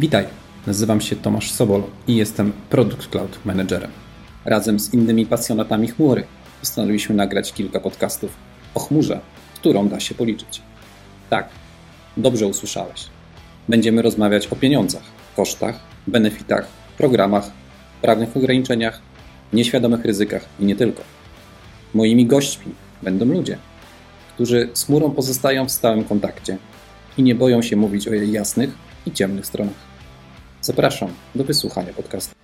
[0.00, 0.26] Witaj,
[0.66, 3.90] nazywam się Tomasz Sobol i jestem Product Cloud Managerem.
[4.44, 6.24] Razem z innymi pasjonatami chmury
[6.60, 8.30] postanowiliśmy nagrać kilka podcastów
[8.74, 9.20] o chmurze,
[9.54, 10.62] którą da się policzyć.
[11.30, 11.48] Tak,
[12.16, 13.06] dobrze usłyszałeś.
[13.68, 15.02] Będziemy rozmawiać o pieniądzach,
[15.36, 16.66] kosztach, benefitach,
[16.98, 17.50] programach,
[18.02, 19.00] prawnych ograniczeniach,
[19.52, 21.02] nieświadomych ryzykach i nie tylko.
[21.94, 22.72] Moimi gośćmi
[23.02, 23.58] będą ludzie,
[24.34, 26.58] którzy z chmurą pozostają w stałym kontakcie
[27.18, 29.74] i nie boją się mówić o jej jasnych i ciemnych stronach.
[30.60, 32.34] Zapraszam do wysłuchania podcastu.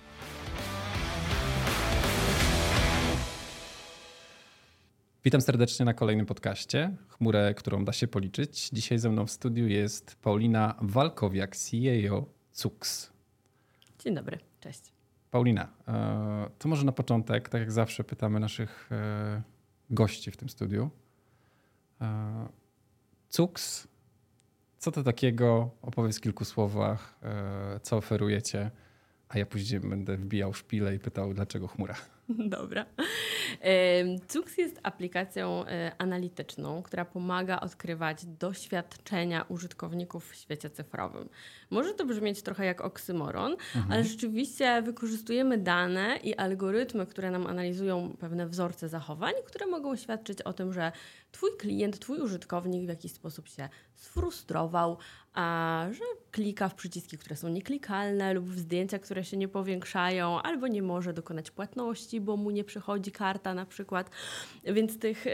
[5.23, 6.95] Witam serdecznie na kolejnym podcaście.
[7.07, 8.69] Chmurę, którą da się policzyć.
[8.73, 13.11] Dzisiaj ze mną w studiu jest Paulina Walkowiak, CEO CUX.
[13.99, 14.81] Dzień dobry, cześć.
[15.31, 19.41] Paulina, e, to może na początek, tak jak zawsze pytamy naszych e,
[19.89, 20.89] gości w tym studiu.
[22.01, 22.47] E,
[23.29, 23.87] CUX
[24.81, 25.69] co to takiego?
[25.81, 28.71] Opowiedz w kilku słowach, e, co oferujecie,
[29.29, 31.95] a ja później będę wbijał szpilę i pytał, dlaczego chmura.
[32.57, 32.85] Dobra.
[34.27, 41.29] Cux jest aplikacją e, analityczną, która pomaga odkrywać doświadczenia użytkowników w świecie cyfrowym.
[41.69, 43.91] Może to brzmieć trochę jak oksymoron, mhm.
[43.91, 50.41] ale rzeczywiście wykorzystujemy dane i algorytmy, które nam analizują pewne wzorce zachowań, które mogą świadczyć
[50.41, 50.91] o tym, że
[51.31, 53.69] Twój klient, Twój użytkownik w jakiś sposób się
[54.01, 54.97] sfrustrował,
[55.33, 60.41] a że klika w przyciski, które są nieklikalne lub w zdjęcia, które się nie powiększają,
[60.41, 64.09] albo nie może dokonać płatności, bo mu nie przychodzi karta na przykład.
[64.63, 65.25] Więc tych,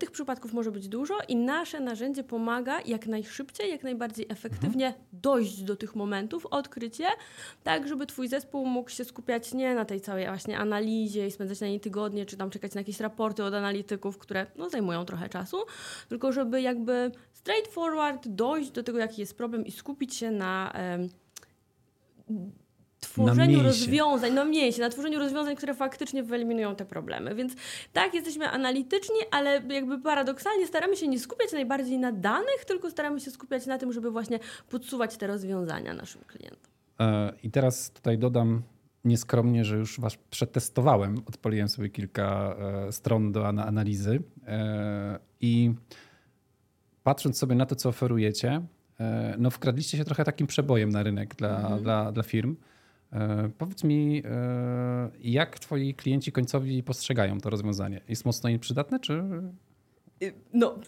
[0.00, 5.04] tych przypadków może być dużo i nasze narzędzie pomaga jak najszybciej, jak najbardziej efektywnie mhm.
[5.12, 7.08] dojść do tych momentów, odkryć je,
[7.62, 11.60] tak żeby Twój zespół mógł się skupiać nie na tej całej właśnie analizie i spędzać
[11.60, 15.28] na niej tygodnie, czy tam czekać na jakieś raporty od analityków, które no, zajmują trochę
[15.28, 15.56] czasu,
[16.08, 17.93] tylko żeby jakby straightforward
[18.26, 20.72] dojść do tego, jaki jest problem i skupić się na
[23.00, 27.34] tworzeniu rozwiązań, na mięsie, na tworzeniu rozwiązań, które faktycznie wyeliminują te problemy.
[27.34, 27.52] Więc
[27.92, 33.20] tak, jesteśmy analityczni, ale jakby paradoksalnie staramy się nie skupiać najbardziej na danych, tylko staramy
[33.20, 34.38] się skupiać na tym, żeby właśnie
[34.70, 36.72] podsuwać te rozwiązania naszym klientom.
[37.00, 38.62] E, I teraz tutaj dodam
[39.04, 45.74] nieskromnie, że już was przetestowałem, odpaliłem sobie kilka e, stron do analizy e, i
[47.04, 48.62] patrząc sobie na to, co oferujecie,
[49.00, 51.82] e, no wkradliście się trochę takim przebojem na rynek dla, mhm.
[51.82, 52.56] dla, dla firm.
[53.12, 58.00] E, powiedz mi, e, jak twoi klienci końcowi postrzegają to rozwiązanie?
[58.08, 59.22] Jest mocno im przydatne, czy...
[60.22, 60.78] Y, no,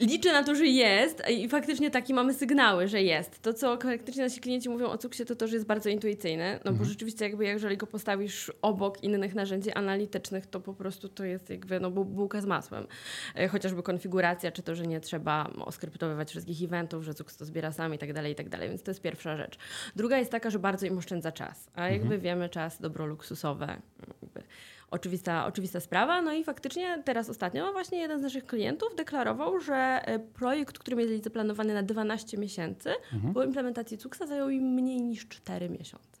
[0.00, 3.42] liczę na to, że jest i faktycznie takie mamy sygnały, że jest.
[3.42, 6.64] To, co faktycznie nasi klienci mówią o cuksie, to to, że jest bardzo intuicyjny, no
[6.64, 6.88] bo mhm.
[6.88, 11.80] rzeczywiście jakby jeżeli go postawisz obok innych narzędzi analitycznych, to po prostu to jest jakby
[11.80, 12.86] no, bułka z masłem.
[13.34, 17.72] E, chociażby konfiguracja, czy to, że nie trzeba oskryptowywać wszystkich eventów, że cuks to zbiera
[17.72, 19.58] sam i tak dalej, i tak dalej, więc to jest pierwsza rzecz.
[19.96, 22.20] Druga jest taka, że bardzo im oszczędza czas, a jakby mhm.
[22.20, 23.66] wiemy, czas dobro luksusowe,
[24.08, 24.42] jakby
[24.90, 26.22] oczywista, oczywista sprawa.
[26.22, 30.96] No i faktycznie teraz ostatnio właśnie jeden z naszych klientów deklarował, że e, projekt, który
[30.96, 33.34] mieli zaplanowany na 12 miesięcy, mhm.
[33.34, 36.20] po implementacji Cuxa zajął im mniej niż 4 miesiące.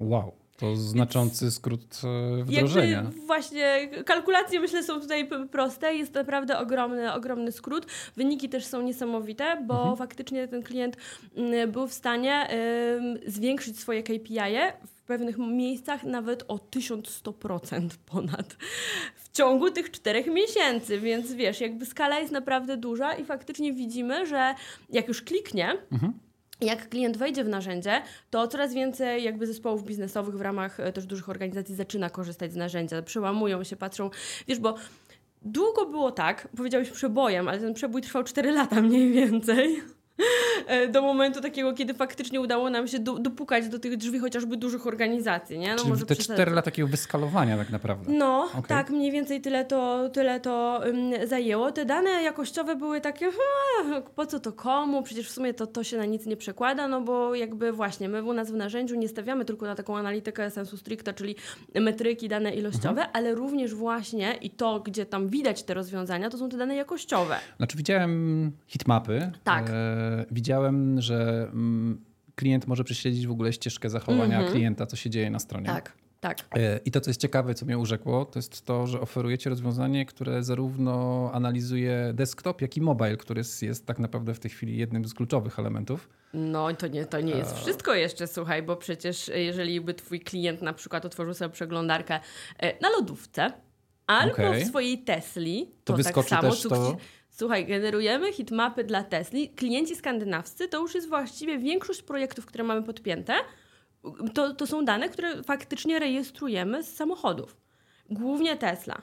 [0.00, 0.32] Wow.
[0.56, 2.00] To znaczący skrót
[2.40, 2.96] e, wdrożenia.
[2.96, 5.94] Jakby właśnie kalkulacje myślę są tutaj proste.
[5.94, 7.86] Jest naprawdę ogromny, ogromny skrót.
[8.16, 9.96] Wyniki też są niesamowite, bo mhm.
[9.96, 10.96] faktycznie ten klient
[11.36, 12.48] mm, był w stanie
[13.26, 14.40] zwiększyć swoje KPI
[15.06, 18.56] pewnych miejscach nawet o 1100% ponad
[19.16, 21.00] w ciągu tych czterech miesięcy.
[21.00, 24.54] Więc wiesz, jakby skala jest naprawdę duża i faktycznie widzimy, że
[24.90, 26.12] jak już kliknie, mhm
[26.60, 31.06] jak klient wejdzie w narzędzie, to coraz więcej jakby zespołów biznesowych w ramach e, też
[31.06, 34.10] dużych organizacji zaczyna korzystać z narzędzia, przełamują się, patrzą,
[34.48, 34.74] wiesz, bo
[35.42, 39.82] długo było tak, powiedziałeś przebojem, ale ten przebój trwał 4 lata mniej więcej.
[40.66, 44.56] E, do momentu takiego, kiedy faktycznie udało nam się do, dopukać do tych drzwi chociażby
[44.56, 45.58] dużych organizacji.
[45.58, 45.70] Nie?
[45.70, 48.12] No Czyli może te cztery lata takiego wyskalowania tak naprawdę.
[48.12, 48.62] No, okay.
[48.62, 51.72] tak, mniej więcej tyle to, tyle to um, zajęło.
[51.72, 55.02] Te dane jakościowe były takie, hmm, po co to komu?
[55.02, 58.22] Przecież w sumie to, to się na nic nie przekłada, no bo jakby właśnie my
[58.22, 61.36] u nas w narzędziu nie stawiamy tylko na taką analitykę sensu stricta, czyli
[61.74, 63.10] metryki, dane ilościowe, mhm.
[63.12, 67.36] ale również właśnie i to, gdzie tam widać te rozwiązania, to są te dane jakościowe.
[67.56, 69.32] Znaczy widziałem hitmapy.
[69.44, 69.70] Tak.
[69.70, 72.04] E widziałem, że mm,
[72.34, 74.52] klient może prześledzić w ogóle ścieżkę zachowania mm -hmm.
[74.52, 75.66] klienta, co się dzieje na stronie.
[75.66, 75.92] Tak.
[76.20, 76.38] Tak.
[76.56, 80.06] E, I to, co jest ciekawe, co mnie urzekło, to jest to, że oferujecie rozwiązanie,
[80.06, 84.76] które zarówno analizuje desktop, jak i mobile, który jest, jest tak naprawdę w tej chwili
[84.76, 86.08] jednym z kluczowych elementów.
[86.34, 90.20] No to nie, to nie jest e, wszystko jeszcze, słuchaj, bo przecież jeżeli by twój
[90.20, 92.20] klient na przykład otworzył sobie przeglądarkę
[92.58, 93.52] e, na lodówce,
[94.06, 94.64] albo okay.
[94.64, 96.96] w swojej Tesli, to, to tak wyskoczy tak samo, to
[97.38, 99.48] Słuchaj, generujemy hitmapy dla Tesli.
[99.48, 103.34] Klienci skandynawscy to już jest właściwie większość projektów, które mamy podpięte.
[104.34, 107.56] To, to są dane, które faktycznie rejestrujemy z samochodów.
[108.10, 109.02] Głównie Tesla.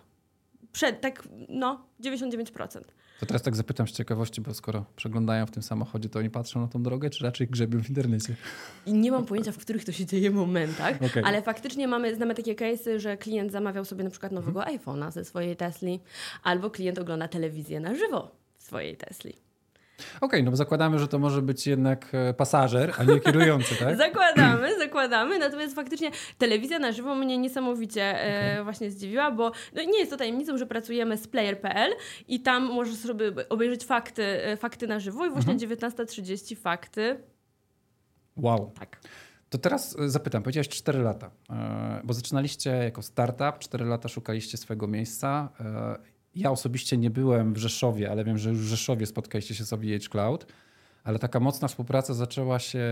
[0.71, 2.81] Przed, tak, no, 99%.
[3.19, 6.61] To teraz tak zapytam z ciekawości, bo skoro przeglądają w tym samochodzie, to oni patrzą
[6.61, 8.35] na tą drogę, czy raczej grzebią w internecie?
[8.85, 11.23] I nie mam pojęcia, w których to się dzieje momentach, okay.
[11.23, 14.79] ale faktycznie mamy, znamy takie case'y, że klient zamawiał sobie na przykład nowego hmm.
[14.79, 15.99] iPhone'a ze swojej Tesli,
[16.43, 19.33] albo klient ogląda telewizję na żywo w swojej Tesli.
[19.97, 23.75] Okej, okay, no bo zakładamy, że to może być jednak e, pasażer, a nie kierujący,
[23.75, 23.97] tak?
[24.07, 25.39] zakładamy, zakładamy.
[25.39, 28.63] Natomiast faktycznie telewizja na żywo mnie niesamowicie e, okay.
[28.63, 31.91] właśnie zdziwiła, bo no nie jest to tajemnicą, że pracujemy z player.pl
[32.27, 35.71] i tam możesz sobie obejrzeć fakty, e, fakty na żywo i właśnie mhm.
[35.71, 37.23] 19.30 fakty.
[38.37, 38.71] Wow.
[38.79, 38.99] Tak.
[39.49, 41.31] To teraz zapytam, powiedziałeś 4 lata,
[42.03, 45.49] bo zaczynaliście jako startup, 4 lata szukaliście swojego miejsca.
[46.35, 49.73] Ja osobiście nie byłem w Rzeszowie, ale wiem, że już w Rzeszowie spotkaliście się z
[49.73, 50.45] OVH Cloud,
[51.03, 52.83] ale taka mocna współpraca zaczęła się.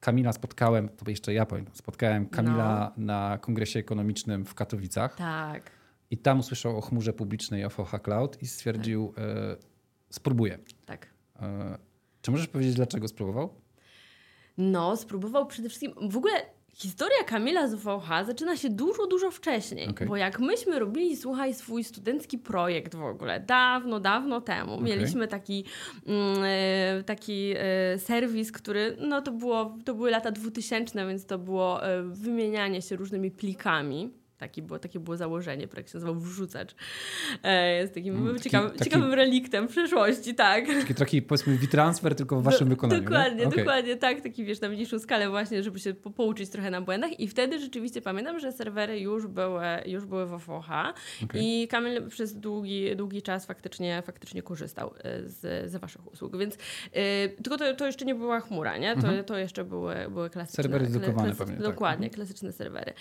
[0.00, 3.04] Kamila spotkałem, to jeszcze ja powiem, spotkałem Kamila no.
[3.04, 5.16] na kongresie ekonomicznym w Katowicach.
[5.16, 5.70] Tak.
[6.10, 9.24] I tam usłyszał o chmurze publicznej OVH Cloud i stwierdził, tak.
[9.24, 9.56] e,
[10.10, 10.58] spróbuję.
[10.86, 11.06] Tak.
[11.40, 11.78] E,
[12.22, 13.54] czy możesz powiedzieć, dlaczego spróbował?
[14.58, 16.10] No, spróbował przede wszystkim.
[16.10, 16.32] W ogóle
[16.74, 20.08] Historia Kamila z WH zaczyna się dużo, dużo wcześniej, okay.
[20.08, 24.84] bo jak myśmy robili, słuchaj, swój studencki projekt w ogóle, dawno, dawno temu, okay.
[24.84, 25.64] mieliśmy taki,
[26.06, 31.38] mm, e, taki e, serwis, który, no to było, to były lata 2000, więc to
[31.38, 36.74] było e, wymienianie się różnymi plikami Taki było, takie było założenie, projekt się nazywał Wrzucacz.
[37.42, 40.66] E, jest takim mm, taki, ciekawym, taki, ciekawym reliktem przeszłości, tak.
[40.66, 43.02] Taki, taki powiedzmy transfer tylko w waszym wykonaniu.
[43.02, 43.58] Dokładnie, okay.
[43.58, 44.20] dokładnie, tak.
[44.20, 47.58] Taki wiesz, na mniejszą skalę właśnie, żeby się po, pouczyć trochę na błędach i wtedy
[47.58, 50.68] rzeczywiście pamiętam, że serwery już były, już były w OVH
[51.24, 51.40] okay.
[51.40, 56.54] i Kamil przez długi, długi czas faktycznie, faktycznie korzystał e, z, z waszych usług, więc
[56.54, 56.58] y,
[57.42, 58.92] tylko to, to jeszcze nie była chmura, nie?
[58.94, 59.24] To, mhm.
[59.24, 60.62] to jeszcze były, były klasyczne.
[60.62, 61.56] Serwery dedykowane pewnie.
[61.56, 61.64] Tak.
[61.64, 62.16] Dokładnie, tak.
[62.16, 62.92] klasyczne serwery.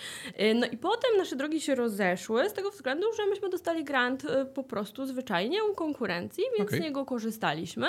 [0.55, 4.45] No i potem nasze drogi się rozeszły z tego względu, że myśmy dostali grant y,
[4.45, 6.79] po prostu zwyczajnie u konkurencji, więc okay.
[6.79, 7.87] z niego korzystaliśmy.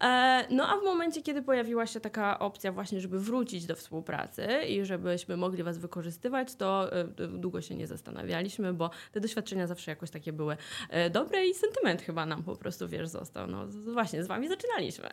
[0.00, 4.46] E, no a w momencie, kiedy pojawiła się taka opcja właśnie, żeby wrócić do współpracy
[4.68, 9.90] i żebyśmy mogli Was wykorzystywać, to y, długo się nie zastanawialiśmy, bo te doświadczenia zawsze
[9.90, 10.56] jakoś takie były
[10.90, 13.46] e, dobre i sentyment chyba nam po prostu, wiesz, został.
[13.46, 15.08] No właśnie, z Wami zaczynaliśmy.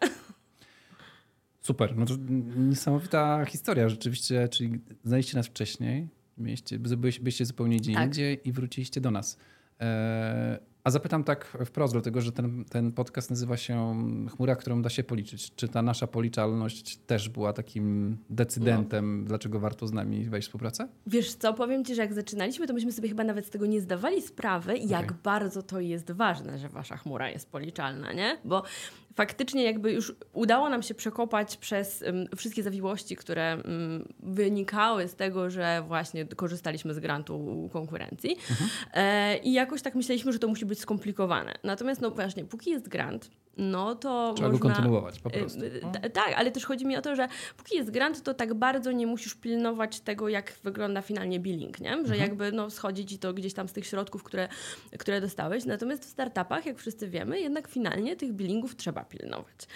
[1.61, 2.13] Super, no to
[2.57, 8.05] niesamowita historia rzeczywiście, czyli znaliście nas wcześniej, Mieliście, byliście zupełnie gdzie tak.
[8.05, 9.37] indziej i wróciliście do nas.
[9.81, 13.95] E, a zapytam tak wprost, dlatego że ten, ten podcast nazywa się
[14.29, 15.55] Chmura, którą da się policzyć.
[15.55, 19.27] Czy ta nasza policzalność też była takim decydentem, no.
[19.27, 20.87] dlaczego warto z nami wejść w współpracę?
[21.07, 23.81] Wiesz co, powiem Ci, że jak zaczynaliśmy, to myśmy sobie chyba nawet z tego nie
[23.81, 24.85] zdawali sprawy, okay.
[24.85, 28.37] jak bardzo to jest ważne, że Wasza chmura jest policzalna, nie?
[28.45, 28.63] Bo
[29.17, 35.15] faktycznie jakby już udało nam się przekopać przez um, wszystkie zawiłości, które um, wynikały z
[35.15, 38.37] tego, że właśnie korzystaliśmy z grantu konkurencji.
[38.49, 38.69] Mhm.
[38.93, 41.53] E, I jakoś tak myśleliśmy, że to musi być skomplikowane.
[41.63, 44.69] Natomiast no właśnie, póki jest grant, no to Trzeba można...
[44.69, 45.59] go kontynuować po prostu.
[45.83, 46.09] No.
[46.13, 47.27] Tak, ale też chodzi mi o to, że
[47.57, 51.89] póki jest grant, to tak bardzo nie musisz pilnować tego, jak wygląda finalnie billing, nie?
[51.89, 52.19] Że mhm.
[52.19, 54.47] jakby no, schodzi ci to gdzieś tam z tych środków, które,
[54.99, 55.65] które dostałeś.
[55.65, 59.67] Natomiast w startupach, jak wszyscy wiemy, jednak finalnie tych billingów trzeba pilnować.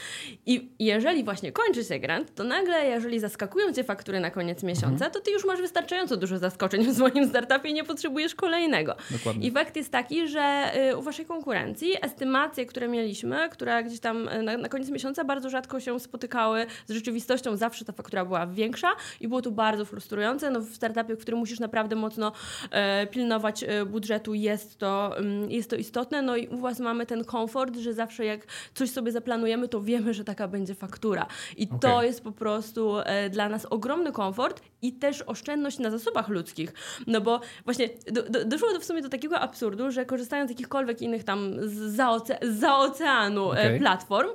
[0.45, 5.05] I jeżeli właśnie kończy się grant, to nagle, jeżeli zaskakują cię faktury na koniec miesiąca,
[5.05, 5.11] mhm.
[5.11, 8.95] to ty już masz wystarczająco dużo zaskoczeń w swoim startupie i nie potrzebujesz kolejnego.
[9.11, 9.47] Dokładnie.
[9.47, 14.27] I fakt jest taki, że y, u waszej konkurencji estymacje, które mieliśmy, które gdzieś tam
[14.27, 17.57] y, na, na koniec miesiąca bardzo rzadko się spotykały z rzeczywistością.
[17.57, 18.87] Zawsze ta faktura była większa
[19.19, 20.51] i było to bardzo frustrujące.
[20.51, 22.31] No, w startupie, w którym musisz naprawdę mocno
[22.71, 26.21] e, pilnować e, budżetu, jest to, mm, jest to istotne.
[26.21, 28.41] No i u Was mamy ten komfort, że zawsze jak
[28.73, 31.25] coś sobie zaplanujemy, to wiemy, że taka będzie faktura.
[31.57, 31.79] I okay.
[31.79, 36.73] to jest po prostu e, dla nas ogromny komfort i też oszczędność na zasobach ludzkich.
[37.07, 40.51] No bo właśnie do, do, doszło do w sumie do takiego absurdu, że korzystając z
[40.51, 43.79] jakichkolwiek innych tam za, oce za oceanu okay.
[43.79, 44.29] platform,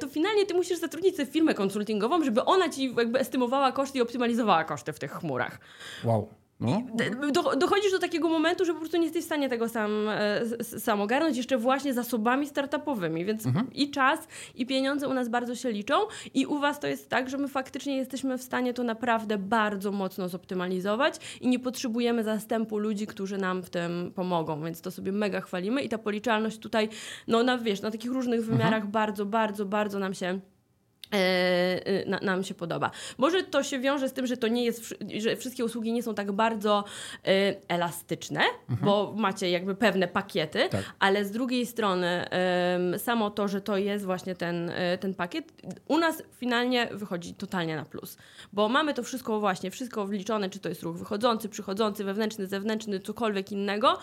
[0.00, 4.00] to finalnie ty musisz zatrudnić sobie firmę konsultingową, żeby ona ci jakby estymowała koszty i
[4.00, 5.58] optymalizowała koszty w tych chmurach.
[6.04, 6.28] Wow.
[6.60, 6.82] No.
[7.56, 11.00] dochodzisz do takiego momentu, że po prostu nie jesteś w stanie tego sam, e, sam
[11.00, 13.72] ogarnąć, jeszcze właśnie zasobami startupowymi, więc mhm.
[13.72, 15.94] i czas, i pieniądze u nas bardzo się liczą
[16.34, 19.92] i u Was to jest tak, że my faktycznie jesteśmy w stanie to naprawdę bardzo
[19.92, 25.12] mocno zoptymalizować i nie potrzebujemy zastępu ludzi, którzy nam w tym pomogą, więc to sobie
[25.12, 26.88] mega chwalimy i ta policzalność tutaj,
[27.28, 28.90] no na, wiesz, na takich różnych wymiarach mhm.
[28.90, 30.40] bardzo, bardzo, bardzo nam się
[31.12, 32.90] E, nam się podoba.
[33.18, 36.14] Może to się wiąże z tym, że to nie jest, że wszystkie usługi nie są
[36.14, 36.84] tak bardzo
[37.24, 38.86] e, elastyczne, mhm.
[38.86, 40.84] bo macie jakby pewne pakiety, tak.
[40.98, 42.26] ale z drugiej strony
[42.98, 45.52] samo to, że to jest właśnie ten, e, ten pakiet,
[45.88, 48.16] u nas finalnie wychodzi totalnie na plus,
[48.52, 53.00] bo mamy to wszystko właśnie, wszystko wliczone, czy to jest ruch wychodzący, przychodzący, wewnętrzny, zewnętrzny,
[53.00, 53.98] cokolwiek innego,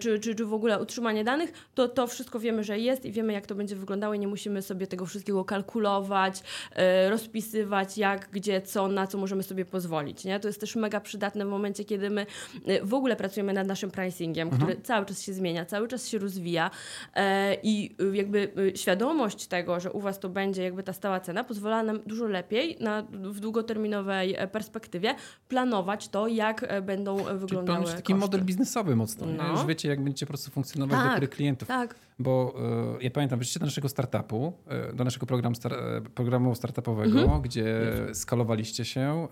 [0.00, 3.32] czy, czy, czy w ogóle utrzymanie danych, to to wszystko wiemy, że jest i wiemy,
[3.32, 8.62] jak to będzie wyglądało i nie musimy sobie tego wszystkiego kalkulować, E, rozpisywać jak, gdzie,
[8.62, 10.24] co, na co możemy sobie pozwolić.
[10.24, 10.40] Nie?
[10.40, 12.26] To jest też mega przydatne w momencie, kiedy my
[12.66, 14.62] e, w ogóle pracujemy nad naszym pricingiem, mhm.
[14.62, 16.70] który cały czas się zmienia, cały czas się rozwija
[17.14, 21.82] e, i jakby świadomość tego, że u Was to będzie jakby ta stała cena, pozwala
[21.82, 25.14] nam dużo lepiej na, w długoterminowej perspektywie
[25.48, 28.14] planować to, jak będą wyglądały Czyli taki koszty.
[28.14, 29.26] model biznesowy mocno.
[29.26, 29.50] No.
[29.50, 31.68] Już wiecie, jak będziecie po prostu funkcjonować tak, do klientów.
[31.68, 31.94] Tak.
[32.20, 32.54] Bo
[32.98, 34.52] y, ja pamiętam, wyszliście do naszego startupu,
[34.92, 35.72] y, do naszego programu, star
[36.14, 37.42] programu startupowego, mhm.
[37.42, 39.28] gdzie skalowaliście się,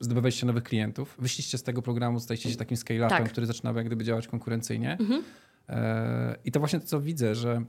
[0.00, 3.28] zdobywaliście nowych klientów, wyszliście z tego programu, staliście się takim scale-upem, tak.
[3.30, 4.96] który zaczynał jak gdyby działać konkurencyjnie.
[5.00, 5.22] Mhm.
[6.44, 7.64] I to właśnie to, co widzę, że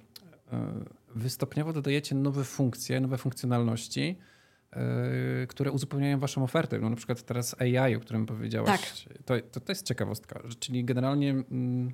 [1.15, 4.17] wy stopniowo dodajecie nowe funkcje, nowe funkcjonalności,
[5.47, 6.79] które uzupełniają waszą ofertę.
[6.79, 9.05] No, na przykład teraz AI, o którym powiedziałaś.
[9.05, 9.13] Tak.
[9.25, 10.43] To, to, to jest ciekawostka.
[10.59, 11.93] Czyli generalnie, mm,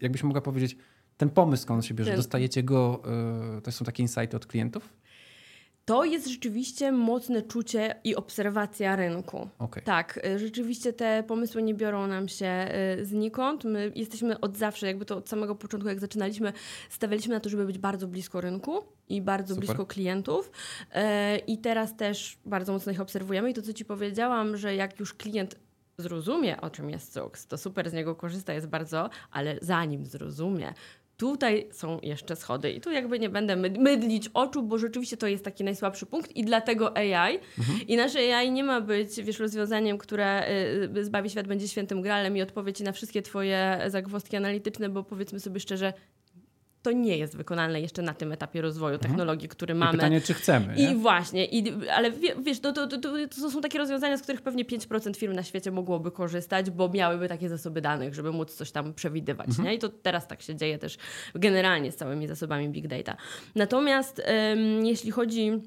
[0.00, 0.76] jakbyś mogła powiedzieć,
[1.20, 2.16] ten pomysł, skąd się bierze?
[2.16, 3.02] Dostajecie go,
[3.58, 4.88] y, to są takie insighty od klientów?
[5.84, 9.48] To jest rzeczywiście mocne czucie i obserwacja rynku.
[9.58, 9.82] Okay.
[9.82, 12.68] Tak, y, rzeczywiście te pomysły nie biorą nam się
[13.00, 13.64] y, znikąd.
[13.64, 16.52] My jesteśmy od zawsze, jakby to od samego początku, jak zaczynaliśmy,
[16.90, 19.66] stawialiśmy na to, żeby być bardzo blisko rynku i bardzo Super.
[19.66, 20.50] blisko klientów.
[21.46, 23.50] I teraz też bardzo mocno ich obserwujemy.
[23.50, 25.56] I to, co Ci powiedziałam, że jak już klient
[26.00, 30.74] zrozumie, o czym jest CUX, to super z niego korzysta, jest bardzo, ale zanim zrozumie,
[31.20, 35.44] Tutaj są jeszcze schody i tu jakby nie będę mydlić oczu, bo rzeczywiście to jest
[35.44, 37.38] taki najsłabszy punkt i dlatego AI.
[37.58, 37.78] Mhm.
[37.88, 40.48] I nasze AI nie ma być, wiesz, rozwiązaniem, które
[40.96, 45.40] y, zbawi świat, będzie świętym gralem i odpowiedzi na wszystkie twoje zagwozdki analityczne, bo powiedzmy
[45.40, 45.92] sobie szczerze,
[46.82, 49.10] to nie jest wykonalne jeszcze na tym etapie rozwoju mhm.
[49.10, 49.92] technologii, który mamy.
[49.92, 50.74] I pytanie, czy chcemy.
[50.76, 50.94] I nie?
[50.94, 52.10] właśnie, i, ale
[52.42, 55.70] wiesz, to, to, to, to, są takie rozwiązania, z których pewnie 5% firm na świecie
[55.70, 59.48] mogłoby korzystać, bo miałyby takie zasoby danych, żeby móc coś tam przewidywać.
[59.48, 59.68] Mhm.
[59.68, 59.74] Nie?
[59.74, 60.98] I to teraz tak się dzieje też
[61.34, 63.16] generalnie z całymi zasobami big data.
[63.54, 64.22] Natomiast
[64.52, 65.60] ym, jeśli chodzi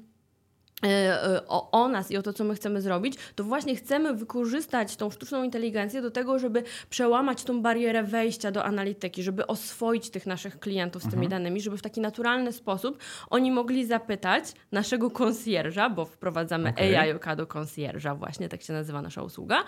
[1.48, 5.10] o, o, nas i o to, co my chcemy zrobić, to właśnie chcemy wykorzystać tą
[5.10, 10.58] sztuczną inteligencję do tego, żeby przełamać tą barierę wejścia do analityki, żeby oswoić tych naszych
[10.58, 11.30] klientów z tymi mhm.
[11.30, 12.98] danymi, żeby w taki naturalny sposób
[13.30, 16.98] oni mogli zapytać naszego konsjerża, bo wprowadzamy okay.
[16.98, 19.64] AI do konsjerża, właśnie tak się nazywa nasza usługa,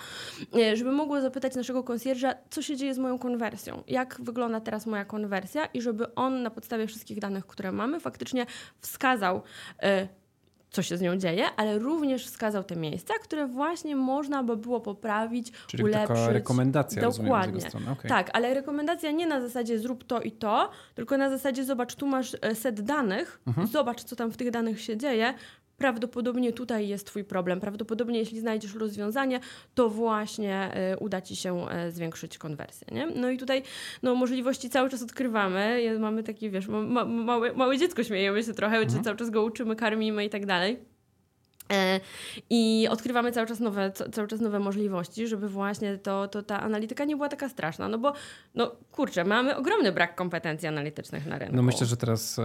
[0.58, 4.86] e, żeby mogło zapytać naszego konsjerża, co się dzieje z moją konwersją, jak wygląda teraz
[4.86, 8.46] moja konwersja i żeby on na podstawie wszystkich danych, które mamy, faktycznie
[8.80, 9.42] wskazał,
[10.76, 14.80] co się z nią dzieje, ale również wskazał te miejsca, które właśnie można by było
[14.80, 16.09] poprawić, Czyli ulepszyć.
[16.09, 17.61] taka rekomendacja Dokładnie.
[17.92, 18.09] Okay.
[18.09, 22.06] Tak, ale rekomendacja nie na zasadzie zrób to i to, tylko na zasadzie zobacz, tu
[22.06, 23.66] masz e, set danych, mhm.
[23.66, 25.35] zobacz, co tam w tych danych się dzieje,
[25.76, 27.61] prawdopodobnie tutaj jest Twój problem.
[27.61, 29.40] Prawdopodobnie, jeśli znajdziesz rozwiązanie,
[29.75, 32.87] to właśnie y, uda Ci się y, zwiększyć konwersję.
[32.92, 33.06] Nie?
[33.06, 33.62] No i tutaj
[34.02, 35.97] no, możliwości cały czas odkrywamy.
[36.00, 39.04] Mamy takie, wiesz, ma, małe, małe dziecko, śmiejemy się trochę, mhm.
[39.04, 40.95] cały czas go uczymy, karmimy i tak dalej.
[41.73, 42.00] E,
[42.50, 47.04] I odkrywamy cały czas nowe, cały czas nowe możliwości, żeby właśnie to, to ta analityka
[47.04, 47.88] nie była taka straszna.
[47.88, 48.12] No bo,
[48.54, 51.56] no kurczę, mamy ogromny brak kompetencji analitycznych na rynku.
[51.56, 52.42] No myślę, że teraz, e,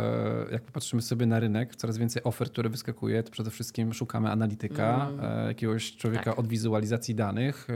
[0.52, 5.10] jak popatrzymy sobie na rynek, coraz więcej ofert, które wyskakuje, to przede wszystkim szukamy analityka,
[5.10, 5.48] mm.
[5.48, 6.40] jakiegoś człowieka tak.
[6.40, 7.68] od wizualizacji danych,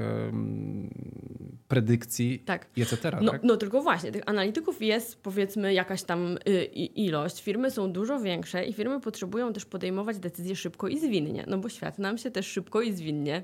[1.67, 2.67] predykcji tak.
[2.75, 3.17] i etc.
[3.21, 3.43] No, tak?
[3.43, 7.43] no tylko właśnie, tych analityków jest powiedzmy jakaś tam y, ilość.
[7.43, 11.69] Firmy są dużo większe i firmy potrzebują też podejmować decyzje szybko i zwinnie no bo
[11.69, 13.43] świat nam się też szybko i zwinnie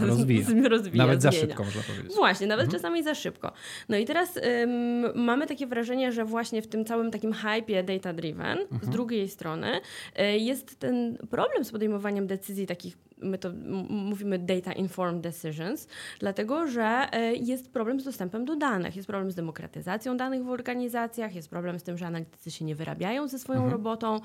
[0.00, 0.68] rozwija.
[0.68, 1.32] Rozwija nawet zmienia.
[1.32, 2.16] za szybko, można powiedzieć.
[2.16, 2.82] Właśnie, nawet mhm.
[2.82, 3.52] czasami za szybko.
[3.88, 8.58] No i teraz ym, mamy takie wrażenie, że właśnie w tym całym takim hypie data-driven,
[8.58, 8.80] mhm.
[8.82, 9.80] z drugiej strony
[10.20, 13.50] y, jest ten problem z podejmowaniem decyzji takich my to
[13.88, 19.30] mówimy data informed decisions, dlatego że e, jest problem z dostępem do danych, jest problem
[19.30, 23.38] z demokratyzacją danych w organizacjach, jest problem z tym, że analitycy się nie wyrabiają ze
[23.38, 23.72] swoją mhm.
[23.72, 24.20] robotą,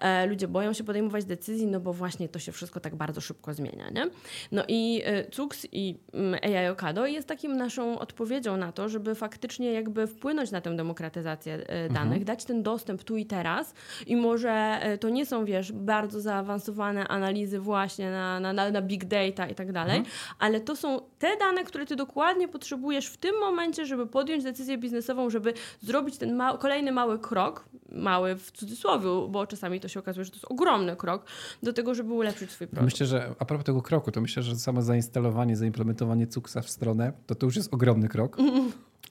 [0.00, 3.54] e, ludzie boją się podejmować decyzji, no bo właśnie to się wszystko tak bardzo szybko
[3.54, 3.90] zmienia.
[3.90, 4.06] Nie?
[4.52, 5.98] No i e, CUX i
[6.42, 11.54] AI Okado jest takim naszą odpowiedzią na to, żeby faktycznie jakby wpłynąć na tę demokratyzację
[11.54, 11.92] mhm.
[11.92, 12.24] danych, mhm.
[12.24, 13.74] dać ten dostęp tu i teraz
[14.06, 19.04] i może to nie są, wiesz, bardzo zaawansowane analizy właśnie na na, na, na big
[19.04, 20.16] data i tak dalej, mhm.
[20.38, 24.78] ale to są te dane, które ty dokładnie potrzebujesz w tym momencie, żeby podjąć decyzję
[24.78, 30.00] biznesową, żeby zrobić ten ma kolejny mały krok, mały w cudzysłowie, bo czasami to się
[30.00, 31.24] okazuje, że to jest ogromny krok
[31.62, 32.92] do tego, żeby ulepszyć swój produkt.
[32.92, 37.12] Myślę, że a propos tego kroku, to myślę, że samo zainstalowanie, zaimplementowanie Cuksa w stronę,
[37.26, 38.36] to to już jest ogromny krok.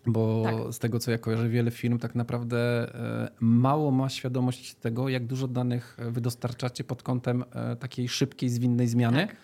[0.08, 0.74] Bo tak.
[0.74, 2.58] z tego, co ja kojarzę, wiele firm tak naprawdę
[2.96, 8.50] e, mało ma świadomość tego, jak dużo danych wy dostarczacie pod kątem e, takiej szybkiej,
[8.50, 9.28] zwinnej zmiany.
[9.28, 9.36] Tak.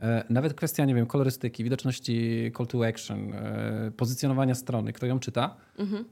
[0.00, 3.32] E, nawet kwestia, nie wiem, kolorystyki, widoczności call to action,
[3.96, 5.56] pozycjonowania strony, kto ją czyta.
[5.78, 6.04] Mhm.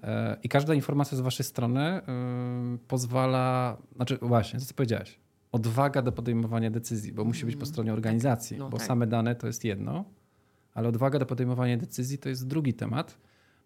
[0.42, 2.00] I każda informacja z waszej strony
[2.88, 5.18] pozwala, znaczy właśnie, co powiedziałeś,
[5.52, 7.72] odwaga do podejmowania decyzji, bo musi być po mhm.
[7.72, 8.58] stronie organizacji, tak.
[8.58, 8.86] no, bo tak.
[8.86, 10.04] same dane to jest jedno,
[10.74, 13.16] ale odwaga do podejmowania decyzji to jest drugi temat.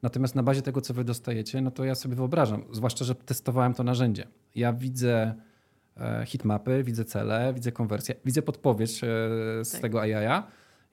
[0.04, 3.74] Natomiast na bazie tego, co wy dostajecie, no to ja sobie wyobrażam, zwłaszcza, że testowałem
[3.74, 4.26] to narzędzie.
[4.54, 5.34] Ja widzę
[5.96, 9.06] e, hitmapy, widzę cele, widzę konwersję, widzę podpowiedź e,
[9.64, 9.80] z tak.
[9.80, 10.42] tego AI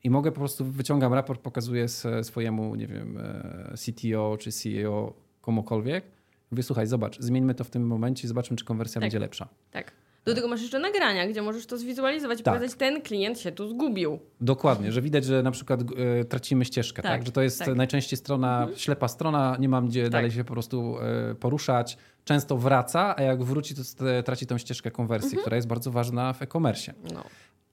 [0.04, 1.88] i mogę po prostu, wyciągam raport, pokazuję
[2.24, 6.06] swojemu, nie wiem, e, CTO czy CEO, komukolwiek.
[6.52, 9.04] Mówię, słuchaj, zobacz, zmieńmy to w tym momencie i zobaczmy, czy konwersja tak.
[9.04, 9.48] będzie lepsza.
[9.72, 9.92] Tak.
[10.26, 12.54] Do tego masz jeszcze nagrania, gdzie możesz to zwizualizować i tak.
[12.54, 14.20] pokazać, ten klient się tu zgubił.
[14.42, 17.12] Dokładnie, że widać, że na przykład y, tracimy ścieżkę, tak.
[17.12, 17.26] tak?
[17.26, 17.76] Że to jest tak.
[17.76, 18.78] najczęściej strona, mhm.
[18.78, 20.12] ślepa strona, nie mam gdzie tak.
[20.12, 20.98] dalej się po prostu
[21.32, 21.98] y, poruszać.
[22.24, 23.82] Często wraca, a jak wróci, to
[24.26, 25.42] traci tą ścieżkę konwersji, mhm.
[25.42, 26.94] która jest bardzo ważna w e-commerce.
[27.14, 27.24] No.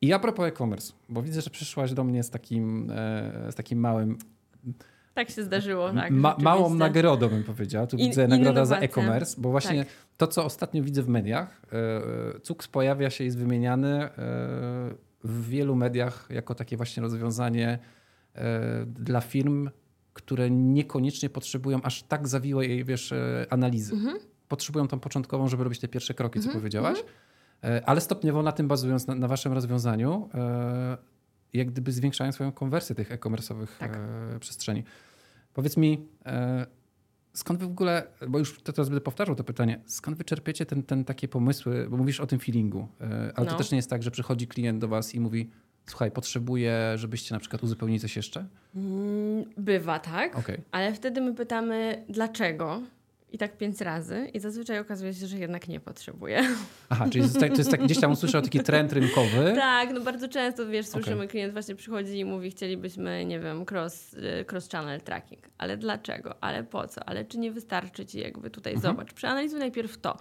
[0.01, 3.81] I a propos e-commerce, bo widzę, że przyszłaś do mnie z takim, y, z takim
[3.81, 4.19] małym
[5.19, 5.93] tak się zdarzyło.
[5.93, 7.87] Tak, Ma, małą nagrodą bym powiedział.
[7.87, 9.95] Tu I, widzę nagroda za e-commerce, bo właśnie tak.
[10.17, 11.63] to, co ostatnio widzę w mediach,
[12.37, 14.11] e, CUKS pojawia się i jest wymieniany e,
[15.25, 17.79] w wielu mediach jako takie właśnie rozwiązanie
[18.35, 19.71] e, dla firm,
[20.13, 23.15] które niekoniecznie potrzebują aż tak zawiłej wiesz,
[23.51, 23.95] analizy.
[23.95, 24.19] Mhm.
[24.49, 26.53] Potrzebują tą początkową, żeby robić te pierwsze kroki, mhm.
[26.53, 26.99] co powiedziałaś.
[27.63, 27.83] Mhm.
[27.87, 30.29] Ale stopniowo na tym bazując, na, na waszym rozwiązaniu,
[31.55, 33.99] jak gdyby zwiększają swoją konwersję tych e-commerce'owych tak.
[34.41, 34.85] przestrzeni.
[35.55, 36.67] Powiedz mi, e,
[37.33, 40.83] skąd wy w ogóle, bo już teraz będę powtarzał to pytanie, skąd wy czerpiecie ten,
[40.83, 43.53] ten takie pomysły, bo mówisz o tym feelingu, e, ale no.
[43.53, 45.51] to też nie jest tak, że przychodzi klient do was i mówi,
[45.87, 48.47] słuchaj, potrzebuję, żebyście na przykład uzupełnili coś jeszcze?
[48.75, 50.63] Mm, bywa tak, okay.
[50.71, 52.83] ale wtedy my pytamy dlaczego
[53.33, 56.45] i tak pięć razy i zazwyczaj okazuje się, że jednak nie potrzebuje.
[56.89, 59.53] Aha, czyli to jest tak, gdzieś tam usłyszał taki trend rynkowy.
[59.57, 61.29] tak, no bardzo często, wiesz, słyszymy, okay.
[61.29, 65.43] klient właśnie przychodzi i mówi, chcielibyśmy, nie wiem, cross, y, cross channel tracking.
[65.59, 66.35] Ale dlaczego?
[66.41, 67.05] Ale po co?
[67.05, 68.93] Ale czy nie wystarczy ci jakby tutaj, mhm.
[68.93, 70.19] zobacz, przeanalizuj najpierw to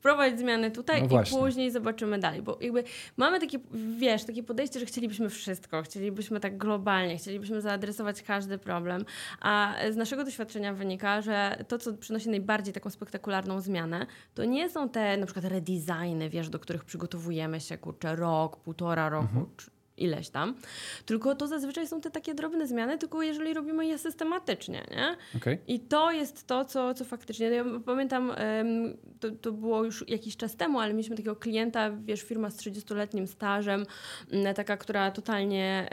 [0.00, 2.42] wprowadź zmiany tutaj no i później zobaczymy dalej.
[2.42, 2.84] Bo jakby
[3.16, 3.58] mamy takie,
[3.98, 9.04] wiesz, takie podejście, że chcielibyśmy wszystko, chcielibyśmy tak globalnie, chcielibyśmy zaadresować każdy problem,
[9.40, 14.70] a z naszego doświadczenia wynika, że to, co przynosi najbardziej taką spektakularną zmianę, to nie
[14.70, 19.46] są te na przykład redesigny, wiesz, do których przygotowujemy się, kurczę, rok, półtora roku, mhm
[20.00, 20.54] ileś tam.
[21.06, 25.16] Tylko to zazwyczaj są te takie drobne zmiany, tylko jeżeli robimy je systematycznie, nie?
[25.36, 25.58] Okay.
[25.68, 27.46] I to jest to, co, co faktycznie...
[27.46, 28.32] Ja pamiętam,
[29.20, 33.26] to, to było już jakiś czas temu, ale mieliśmy takiego klienta, wiesz, firma z 30-letnim
[33.26, 33.86] stażem,
[34.54, 35.88] taka, która totalnie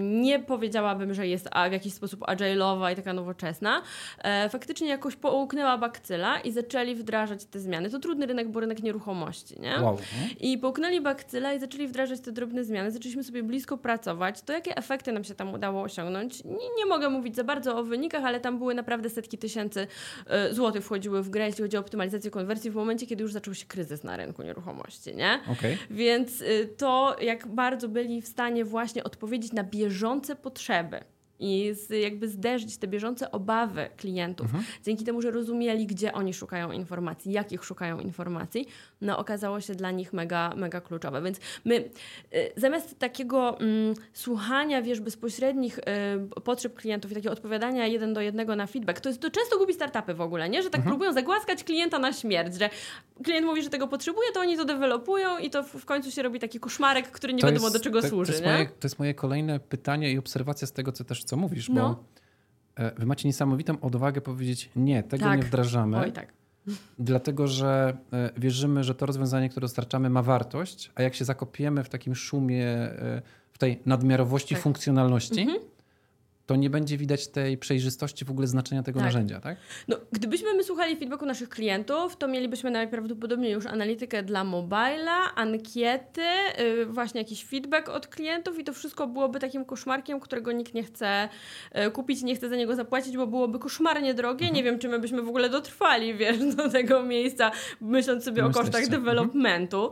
[0.00, 3.82] nie powiedziałabym, że jest w jakiś sposób agile'owa i taka nowoczesna.
[4.18, 7.90] E, faktycznie jakoś połknęła bakcyla i zaczęli wdrażać te zmiany.
[7.90, 9.80] To trudny rynek, bo rynek nieruchomości, nie?
[9.80, 9.98] Wow.
[10.40, 12.90] I połknęli bakcyla i zaczęli wdrażać te drobne zmiany.
[12.90, 16.44] Zaczęli zaczęliśmy sobie blisko pracować, to jakie efekty nam się tam udało osiągnąć?
[16.44, 19.86] Nie, nie mogę mówić za bardzo o wynikach, ale tam były naprawdę setki tysięcy
[20.50, 23.54] y, złotych wchodziły w grę, jeśli chodzi o optymalizację konwersji w momencie, kiedy już zaczął
[23.54, 25.40] się kryzys na rynku nieruchomości, nie?
[25.52, 25.78] Okay.
[25.90, 31.00] Więc y, to, jak bardzo byli w stanie właśnie odpowiedzieć na bieżące potrzeby
[31.42, 34.64] i z, jakby zderzyć te bieżące obawy klientów, mhm.
[34.84, 38.68] dzięki temu, że rozumieli, gdzie oni szukają informacji, jakich szukają informacji,
[39.00, 41.22] no okazało się dla nich mega, mega kluczowe.
[41.22, 47.86] Więc my y, zamiast takiego mm, słuchania, wiesz, bezpośrednich y, potrzeb klientów i takiego odpowiadania
[47.86, 50.62] jeden do jednego na feedback, to, jest, to często gubi startupy w ogóle, nie?
[50.62, 50.90] Że tak mhm.
[50.90, 52.70] próbują zagłaskać klienta na śmierć, że
[53.24, 56.22] klient mówi, że tego potrzebuje, to oni to dewelopują i to w, w końcu się
[56.22, 58.32] robi taki koszmarek, który nie to wiadomo jest, do czego to, służy.
[58.32, 61.36] To jest, moje, to jest moje kolejne pytanie i obserwacja z tego, co też co
[61.36, 61.74] mówisz, no.
[61.74, 62.04] bo
[62.84, 65.38] e, wy macie niesamowitą odwagę powiedzieć nie, tego tak.
[65.38, 65.98] nie wdrażamy.
[65.98, 66.32] Oj, tak.
[66.98, 71.84] Dlatego, że e, wierzymy, że to rozwiązanie, które dostarczamy, ma wartość, a jak się zakopiemy
[71.84, 74.62] w takim szumie, e, w tej nadmiarowości tak.
[74.62, 75.58] funkcjonalności, mhm.
[76.52, 79.06] To nie będzie widać tej przejrzystości w ogóle znaczenia tego tak.
[79.06, 79.56] narzędzia, tak?
[79.88, 86.22] No, gdybyśmy my słuchali feedbacku naszych klientów, to mielibyśmy najprawdopodobniej już analitykę dla mobila, ankiety,
[86.58, 90.82] yy, właśnie jakiś feedback od klientów i to wszystko byłoby takim koszmarkiem, którego nikt nie
[90.82, 91.28] chce
[91.74, 94.46] yy, kupić, nie chce za niego zapłacić, bo byłoby koszmarnie drogie.
[94.46, 94.54] Mhm.
[94.54, 98.48] Nie wiem, czy my byśmy w ogóle dotrwali, wiesz, do tego miejsca, myśląc sobie no,
[98.48, 99.02] o kosztach mhm.
[99.02, 99.90] developmentu.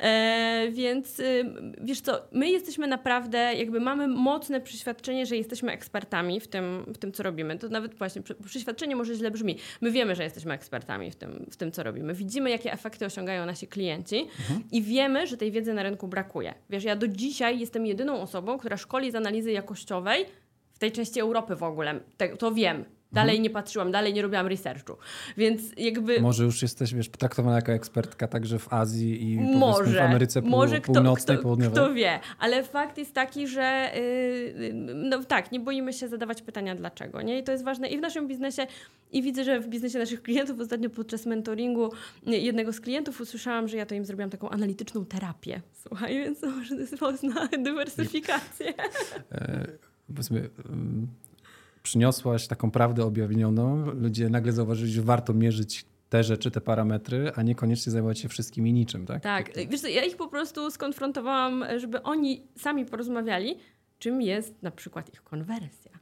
[0.00, 1.44] Yy, więc y,
[1.80, 6.01] wiesz co, my jesteśmy naprawdę, jakby mamy mocne przeświadczenie, że jesteśmy ekspertami
[6.40, 7.58] w tym, w tym co robimy.
[7.58, 9.56] To nawet właśnie przeświadczenie może źle brzmi.
[9.80, 12.14] My wiemy, że jesteśmy ekspertami w tym, w tym co robimy.
[12.14, 14.62] Widzimy, jakie efekty osiągają nasi klienci mhm.
[14.72, 16.54] i wiemy, że tej wiedzy na rynku brakuje.
[16.70, 20.26] Wiesz, ja do dzisiaj jestem jedyną osobą, która szkoli z analizy jakościowej
[20.72, 22.00] w tej części Europy w ogóle.
[22.38, 22.84] to wiem.
[23.12, 23.42] Dalej mhm.
[23.42, 24.96] nie patrzyłam, dalej nie robiłam researchu.
[25.36, 26.20] Więc jakby...
[26.20, 30.80] Może już jesteś, wiesz, potraktowana jako ekspertka także w Azji i może, w Ameryce może
[30.80, 31.84] kto, Północnej, kto, Południowej?
[31.84, 33.90] Kto wie, ale fakt jest taki, że
[34.58, 37.38] yy, no tak, nie boimy się zadawać pytania dlaczego, nie?
[37.38, 38.66] I to jest ważne i w naszym biznesie
[39.12, 41.90] i widzę, że w biznesie naszych klientów ostatnio podczas mentoringu
[42.26, 45.60] jednego z klientów usłyszałam, że ja to im zrobiłam taką analityczną terapię.
[45.72, 48.72] Słuchaj, więc może to jest mocna dywersyfikację.
[49.32, 49.66] E,
[50.06, 50.50] powiedzmy
[51.82, 57.42] przyniosłaś taką prawdę objawnioną, ludzie nagle zauważyli, że warto mierzyć te rzeczy, te parametry, a
[57.42, 59.22] niekoniecznie zajmować się wszystkim i niczym, tak?
[59.22, 59.50] Tak.
[59.68, 63.58] Wiesz co, ja ich po prostu skonfrontowałam, żeby oni sami porozmawiali,
[63.98, 66.01] czym jest na przykład ich konwersja.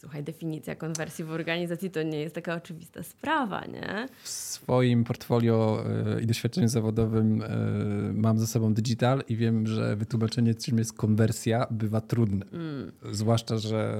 [0.00, 4.08] Słuchaj, definicja konwersji w organizacji to nie jest taka oczywista sprawa, nie?
[4.22, 5.84] W swoim portfolio
[6.16, 7.48] e, i doświadczeniu zawodowym e,
[8.12, 12.46] mam ze sobą digital i wiem, że wytłumaczenie, czym jest konwersja, bywa trudne.
[12.52, 12.92] Mm.
[13.10, 13.98] Zwłaszcza, że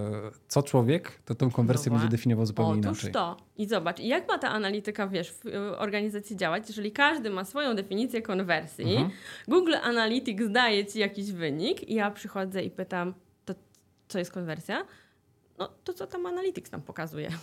[0.48, 3.12] co człowiek, to tą konwersję no będzie definiował zupełnie Otóż inaczej.
[3.12, 3.36] to.
[3.56, 5.44] I zobacz, jak ma ta analityka, wiesz, w
[5.78, 9.10] organizacji działać, jeżeli każdy ma swoją definicję konwersji, mhm.
[9.48, 13.54] Google Analytics daje ci jakiś wynik i ja przychodzę i pytam, to
[14.08, 14.84] co jest konwersja?
[15.58, 17.30] No to co tam Analytics nam pokazuje.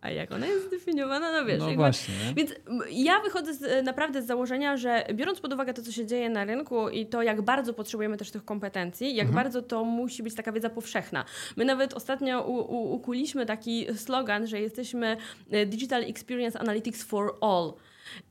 [0.00, 1.58] A jak ona jest zdefiniowana, no wiesz.
[1.58, 2.14] No właśnie.
[2.36, 2.54] Więc
[2.90, 6.44] ja wychodzę z, naprawdę z założenia, że biorąc pod uwagę to, co się dzieje na
[6.44, 9.44] rynku i to, jak bardzo potrzebujemy też tych kompetencji, jak mhm.
[9.44, 11.24] bardzo to musi być taka wiedza powszechna.
[11.56, 15.16] My nawet ostatnio u, u, ukuliśmy taki slogan, że jesteśmy
[15.50, 17.72] e, Digital Experience Analytics for All.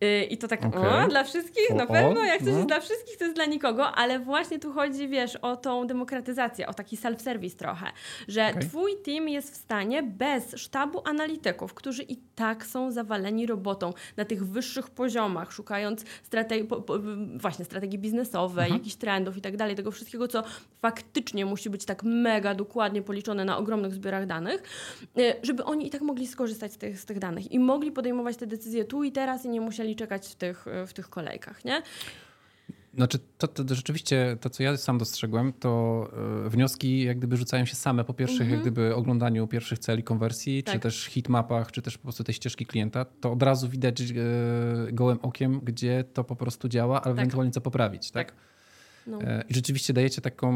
[0.03, 1.05] Y, I to tak, okay.
[1.05, 2.55] o, dla wszystkich, na pewno, jak coś no.
[2.55, 6.67] jest dla wszystkich, to jest dla nikogo, ale właśnie tu chodzi, wiesz, o tą demokratyzację,
[6.67, 7.85] o taki self-service trochę,
[8.27, 8.61] że okay.
[8.61, 14.25] twój team jest w stanie bez sztabu analityków, którzy i tak są zawaleni robotą na
[14.25, 16.69] tych wyższych poziomach, szukając strategii,
[17.35, 18.79] właśnie strategii biznesowej, mhm.
[18.79, 20.43] jakichś trendów i tak dalej, tego wszystkiego, co
[20.81, 24.63] faktycznie musi być tak mega dokładnie policzone na ogromnych zbiorach danych,
[25.17, 28.37] y, żeby oni i tak mogli skorzystać z tych, z tych danych i mogli podejmować
[28.37, 31.81] te decyzje tu i teraz i nie musieli czekać w tych, w tych kolejkach, nie?
[32.95, 36.09] Znaczy, to, to, rzeczywiście to, co ja sam dostrzegłem, to
[36.45, 40.63] y, wnioski jak gdyby rzucają się same po pierwszych jak gdyby oglądaniu pierwszych celi konwersji,
[40.63, 40.75] tak.
[40.75, 43.05] czy też hitmapach, czy też po prostu tej ścieżki klienta.
[43.05, 44.13] To od razu widać y,
[44.91, 47.11] gołym okiem, gdzie to po prostu działa, ale tak.
[47.11, 48.31] ewentualnie co poprawić, tak?
[48.31, 48.41] tak.
[49.07, 49.19] No.
[49.49, 50.51] I rzeczywiście dajecie taką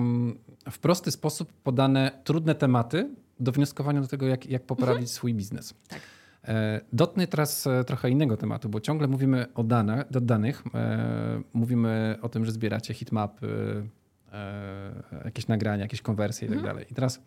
[0.72, 5.13] w prosty sposób podane trudne tematy do wnioskowania do tego, jak, jak poprawić -hmm.
[5.13, 5.74] swój biznes.
[5.88, 6.00] Tak.
[6.47, 10.63] E, Dotnę teraz e, trochę innego tematu, bo ciągle mówimy o dane, do danych.
[10.73, 13.84] E, mówimy o tym, że zbieracie hitmapy,
[15.25, 16.62] jakieś nagrania, jakieś konwersje itd.
[16.62, 16.89] Tak mhm.
[16.91, 17.21] I teraz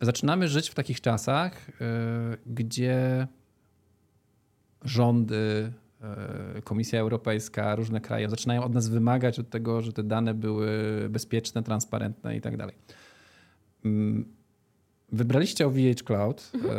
[0.00, 1.66] zaczynamy żyć w takich czasach,
[2.46, 3.26] gdzie
[4.84, 5.72] rządy,
[6.64, 10.70] Komisja Europejska, różne kraje zaczynają od nas wymagać od tego, że te dane były
[11.10, 12.56] bezpieczne, transparentne itd.
[12.56, 12.74] Tak
[13.84, 14.24] mm,
[15.12, 16.50] wybraliście OVH Cloud.
[16.54, 16.74] Mhm.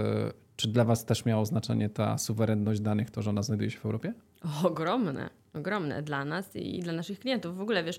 [0.62, 3.86] Czy dla Was też miało znaczenie ta suwerenność danych, to, że ona znajduje się w
[3.86, 4.14] Europie?
[4.64, 7.58] Ogromne, ogromne dla nas i dla naszych klientów.
[7.58, 7.98] W ogóle wiesz,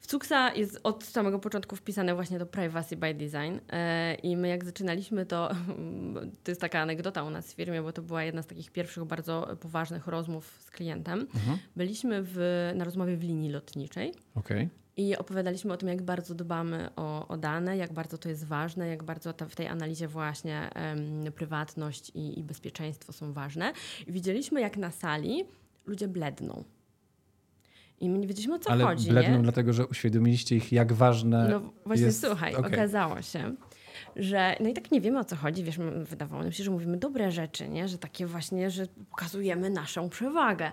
[0.00, 4.48] w Cuxa jest od samego początku wpisane właśnie do privacy by design e, i my
[4.48, 5.50] jak zaczynaliśmy to,
[6.44, 9.04] to jest taka anegdota u nas w firmie, bo to była jedna z takich pierwszych
[9.04, 11.20] bardzo poważnych rozmów z klientem.
[11.20, 11.58] Mhm.
[11.76, 12.38] Byliśmy w,
[12.74, 14.14] na rozmowie w linii lotniczej.
[14.34, 14.68] Okay.
[14.96, 18.88] I opowiadaliśmy o tym, jak bardzo dbamy o, o dane, jak bardzo to jest ważne,
[18.88, 23.72] jak bardzo ta, w tej analizie właśnie um, prywatność i, i bezpieczeństwo są ważne.
[24.06, 25.44] I widzieliśmy, jak na sali
[25.86, 26.64] ludzie bledną.
[28.00, 29.10] I my nie wiedzieliśmy o co Ale chodzi.
[29.10, 29.42] Bledną nie?
[29.42, 31.48] dlatego, że uświadomiliście ich, jak ważne.
[31.48, 32.26] No właśnie, jest...
[32.26, 32.72] słuchaj, okay.
[32.72, 33.54] okazało się,
[34.16, 36.96] że no i tak nie wiemy o co chodzi, wiesz, wydawało nam się, że mówimy
[36.96, 37.88] dobre rzeczy, nie?
[37.88, 40.72] że takie właśnie, że pokazujemy naszą przewagę.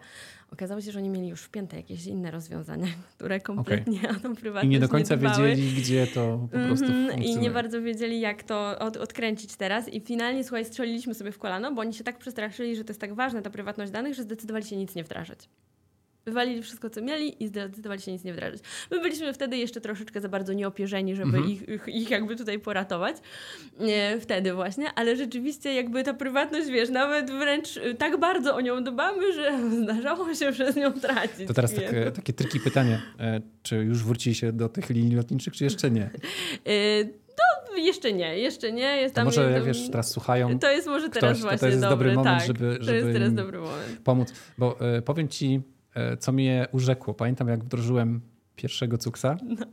[0.52, 4.20] Okazało się, że oni mieli już wpięte jakieś inne rozwiązania, które kompletnie okay.
[4.20, 7.24] tą prywatność I nie do końca nie wiedzieli, gdzie to po prostu mm -hmm.
[7.24, 9.90] I nie bardzo wiedzieli, jak to od, odkręcić teraz.
[9.90, 13.02] I finalnie, słuchaj, strzeliliśmy sobie w kolano, bo oni się tak przestraszyli, że to jest
[13.02, 15.50] tak ważne, ta prywatność danych, że zdecydowali się nic nie wdrażać.
[16.26, 18.60] Wywalili wszystko, co mieli i zdecydowali się nic nie wdrażać.
[18.92, 21.50] My byliśmy wtedy jeszcze troszeczkę za bardzo nieopierzeni, żeby mhm.
[21.50, 23.18] ich, ich, ich, jakby tutaj poratować.
[23.80, 28.62] Nie, wtedy właśnie, ale rzeczywiście jakby ta prywatność, wiesz, nawet wręcz y, tak bardzo o
[28.62, 31.48] nią dbamy, że zdarzało się przez nią tracić.
[31.48, 33.02] To teraz takie, takie triki pytanie.
[33.20, 36.10] E, czy już wrócili do tych linii lotniczych, czy jeszcze nie?
[36.68, 39.02] Y, no, jeszcze nie, jeszcze nie.
[39.02, 40.60] Jest tam może, jak wiesz, teraz słuchają.
[40.60, 42.86] To jest może teraz ktoś, właśnie to jest dobry, dobry moment, tak, żeby, żeby.
[42.86, 44.00] To jest teraz dobry moment.
[44.04, 44.34] Pomóc.
[44.58, 45.62] Bo e, powiem ci,
[46.20, 47.14] co mnie urzekło.
[47.14, 48.22] Pamiętam, jak wdrożyłem
[48.56, 49.38] pierwszego cuksa.
[49.44, 49.66] No.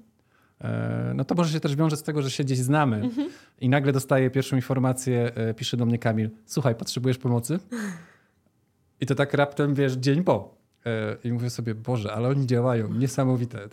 [0.60, 3.28] E, no to może się też wiąże z tego, że się gdzieś znamy mhm.
[3.60, 7.58] i nagle dostaję pierwszą informację, e, pisze do mnie Kamil, słuchaj, potrzebujesz pomocy?
[9.00, 10.54] I to tak raptem, wiesz, dzień po.
[10.86, 13.68] E, I mówię sobie, Boże, ale oni działają, niesamowite.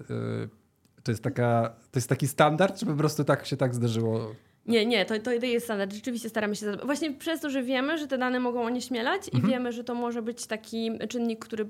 [1.03, 4.35] To jest, taka, to jest taki standard, czy po prostu tak się tak zdarzyło?
[4.65, 5.93] Nie, nie, to, to jest standard.
[5.93, 6.71] Rzeczywiście staramy się.
[6.85, 9.43] Właśnie przez to, że wiemy, że te dane mogą onieśmielać mhm.
[9.43, 11.69] i wiemy, że to może być taki czynnik, który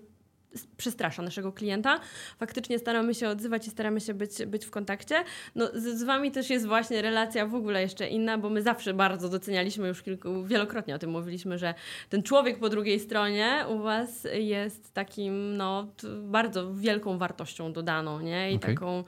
[0.77, 1.99] przestrasza naszego klienta.
[2.39, 5.23] Faktycznie staramy się odzywać i staramy się być, być w kontakcie.
[5.55, 8.93] No, z, z Wami też jest właśnie relacja w ogóle jeszcze inna, bo my zawsze
[8.93, 11.73] bardzo docenialiśmy, już kilku, wielokrotnie o tym mówiliśmy, że
[12.09, 15.87] ten człowiek po drugiej stronie u Was jest takim, no,
[16.21, 18.51] bardzo wielką wartością dodaną, nie?
[18.51, 18.73] I okay.
[18.73, 19.03] taką,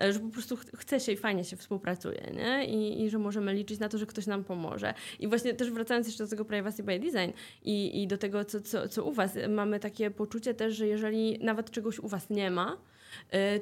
[0.00, 2.64] e, że po prostu chce się i fajnie się współpracuje, nie?
[2.64, 4.94] I, I że możemy liczyć na to, że ktoś nam pomoże.
[5.18, 7.30] I właśnie też wracając jeszcze do tego privacy by design
[7.62, 11.38] i, i do tego, co, co, co u Was, mamy takie poczucie też, że jeżeli
[11.38, 12.76] nawet czegoś u Was nie ma,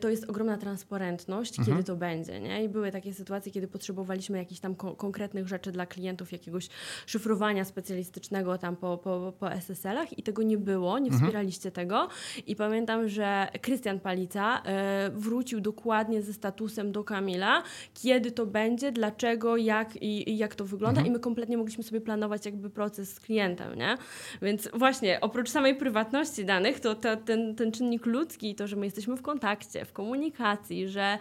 [0.00, 1.76] to jest ogromna transparentność, mhm.
[1.76, 2.40] kiedy to będzie.
[2.40, 2.64] Nie?
[2.64, 6.68] I były takie sytuacje, kiedy potrzebowaliśmy jakichś tam ko konkretnych rzeczy dla klientów, jakiegoś
[7.06, 11.22] szyfrowania specjalistycznego tam po, po, po SSL-ach i tego nie było, nie mhm.
[11.22, 12.08] wspieraliście tego.
[12.46, 14.62] I pamiętam, że Krystian Palica
[15.06, 17.62] y, wrócił dokładnie ze statusem do Kamila,
[17.94, 21.06] kiedy to będzie, dlaczego, jak i, i jak to wygląda mhm.
[21.06, 23.96] i my kompletnie mogliśmy sobie planować jakby proces z klientem, nie?
[24.42, 28.84] Więc właśnie, oprócz samej prywatności danych, to, to ten, ten czynnik ludzki, to, że my
[28.84, 31.18] jesteśmy w kontakcie, kontakcie, w komunikacji, że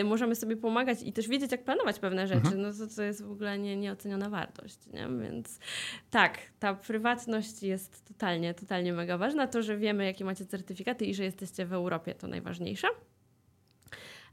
[0.00, 2.62] y, możemy sobie pomagać i też wiedzieć, jak planować pewne rzeczy, mhm.
[2.62, 4.78] no to, to jest w ogóle nie, nieoceniona wartość.
[4.92, 5.08] Nie?
[5.22, 5.58] Więc
[6.10, 9.46] tak, ta prywatność jest totalnie, totalnie mega ważna.
[9.46, 12.88] To, że wiemy, jakie macie certyfikaty i że jesteście w Europie, to najważniejsze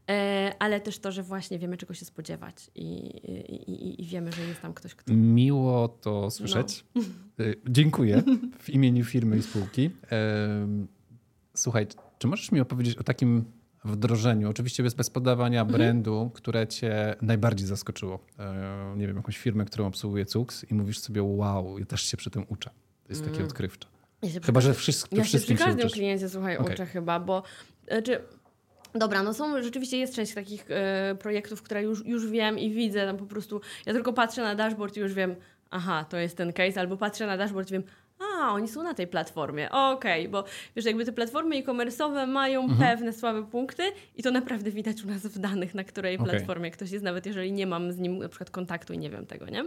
[0.09, 2.87] e, ale też to, że właśnie wiemy, czego się spodziewać i,
[3.67, 5.13] i, i, wiemy, że jest tam ktoś, kto.
[5.13, 6.85] Miło to słyszeć.
[6.95, 7.01] No.
[7.39, 8.23] E, dziękuję
[8.59, 9.89] w imieniu firmy i spółki.
[11.55, 13.45] Słuchaj, czy możesz mi opowiedzieć o takim
[13.85, 15.77] wdrożeniu, oczywiście bez, bez podawania mhm.
[15.77, 18.19] brandu, które cię najbardziej zaskoczyło?
[18.39, 22.17] E, nie wiem, jakąś firmę, którą obsługuje Cux i mówisz sobie, wow, ja też się
[22.17, 22.69] przy tym uczę.
[23.03, 23.47] To jest takie mm.
[23.47, 23.87] odkrywcze.
[24.21, 26.73] Ja chyba, że wszystko, ja się przy każdym kliencie, słuchaj, okay.
[26.73, 27.43] uczę chyba, bo
[27.87, 28.21] znaczy,
[28.95, 33.05] Dobra, no są, rzeczywiście jest część takich y, projektów, które już, już wiem i widzę,
[33.05, 35.35] tam po prostu ja tylko patrzę na dashboard i już wiem,
[35.69, 37.83] aha, to jest ten case, albo patrzę na dashboard i wiem,
[38.19, 40.43] a, oni są na tej platformie, okej, okay, bo
[40.75, 42.79] wiesz, jakby te platformy e-commerce'owe mają mhm.
[42.79, 43.83] pewne słabe punkty
[44.15, 46.29] i to naprawdę widać u nas w danych, na której okay.
[46.29, 49.25] platformie ktoś jest, nawet jeżeli nie mam z nim na przykład kontaktu i nie wiem
[49.25, 49.65] tego, nie?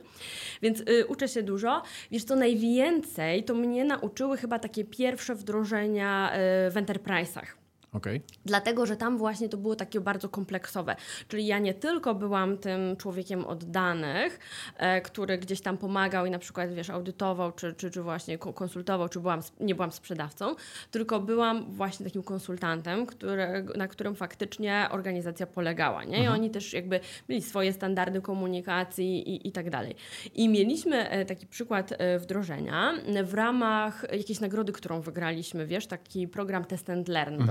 [0.62, 1.82] Więc y, uczę się dużo.
[2.10, 6.36] Wiesz, co najwięcej to mnie nauczyły chyba takie pierwsze wdrożenia y,
[6.70, 7.59] w enterprise'ach.
[7.92, 8.20] Okay.
[8.44, 10.96] Dlatego, że tam właśnie to było takie bardzo kompleksowe.
[11.28, 14.38] Czyli ja nie tylko byłam tym człowiekiem od danych,
[14.76, 19.08] e, który gdzieś tam pomagał i na przykład, wiesz, audytował, czy, czy, czy właśnie konsultował,
[19.08, 20.54] czy byłam, nie byłam sprzedawcą,
[20.90, 26.04] tylko byłam właśnie takim konsultantem, który, na którym faktycznie organizacja polegała.
[26.04, 26.16] Nie?
[26.16, 26.34] I mhm.
[26.34, 29.94] oni też jakby mieli swoje standardy komunikacji i, i tak dalej.
[30.34, 32.92] I mieliśmy e, taki przykład e, wdrożenia
[33.24, 37.42] w ramach jakiejś nagrody, którą wygraliśmy, wiesz, taki program Test and Learn.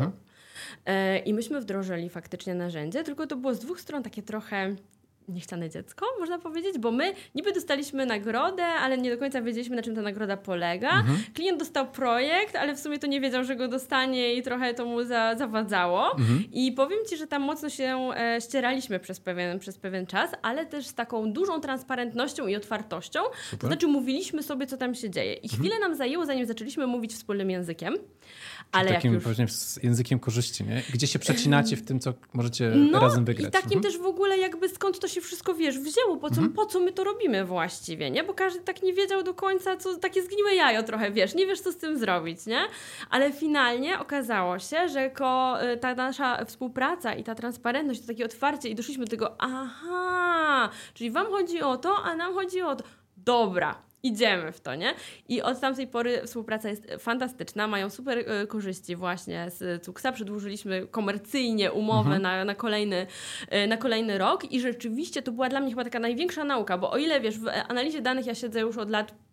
[0.86, 4.76] E, I myśmy wdrożyli faktycznie narzędzie, tylko to było z dwóch stron takie trochę
[5.30, 9.82] niechciane dziecko, można powiedzieć, bo my niby dostaliśmy nagrodę, ale nie do końca wiedzieliśmy, na
[9.82, 10.91] czym ta nagroda polega.
[10.91, 11.17] Mhm.
[11.34, 14.86] Klient dostał projekt, ale w sumie to nie wiedział, że go dostanie i trochę to
[14.86, 16.12] mu za, zawadzało.
[16.12, 16.43] Mhm.
[16.52, 20.65] I powiem Ci, że tam mocno się e, ścieraliśmy przez pewien, przez pewien czas, ale
[20.65, 23.19] też z taką dużą transparentnością i otwartością.
[23.43, 23.60] Super.
[23.60, 25.34] To znaczy mówiliśmy sobie, co tam się dzieje.
[25.34, 25.62] I mhm.
[25.62, 27.93] chwilę nam zajęło, zanim zaczęliśmy mówić wspólnym językiem.
[28.72, 29.24] Ale takim już...
[29.24, 30.84] właśnie z językiem korzyści, nie?
[30.94, 33.50] Gdzie się przecinacie w tym, co możecie no, razem wygrać.
[33.50, 33.84] I takim mhm.
[33.84, 36.54] też w ogóle jakby skąd to się wszystko, wiesz, wzięło, po co, mhm.
[36.54, 38.24] po co my to robimy właściwie, nie?
[38.24, 41.62] Bo każdy tak nie wiedział do końca, co, takie zgniłe jajo trochę, wiesz, nie wiesz,
[41.62, 42.62] co z tym zrobić, nie?
[43.10, 48.26] Ale finalnie okazało się, że ko, y, ta nasza współpraca i ta transparentność, to takie
[48.26, 52.76] otwarcie i doszliśmy do tego, aha, czyli wam chodzi o to, a nam chodzi o
[52.76, 52.84] to.
[53.18, 54.94] Dobra, idziemy w to, nie?
[55.28, 60.12] I od tamtej pory współpraca jest fantastyczna, mają super y, korzyści właśnie z Cuksa.
[60.12, 62.22] Przedłużyliśmy komercyjnie umowę mhm.
[62.22, 63.08] na, na, kolejny,
[63.64, 66.92] y, na kolejny rok i rzeczywiście to była dla mnie chyba taka największa nauka, bo
[66.92, 69.29] o ile wiesz, w analizie danych ja siedzę już od lat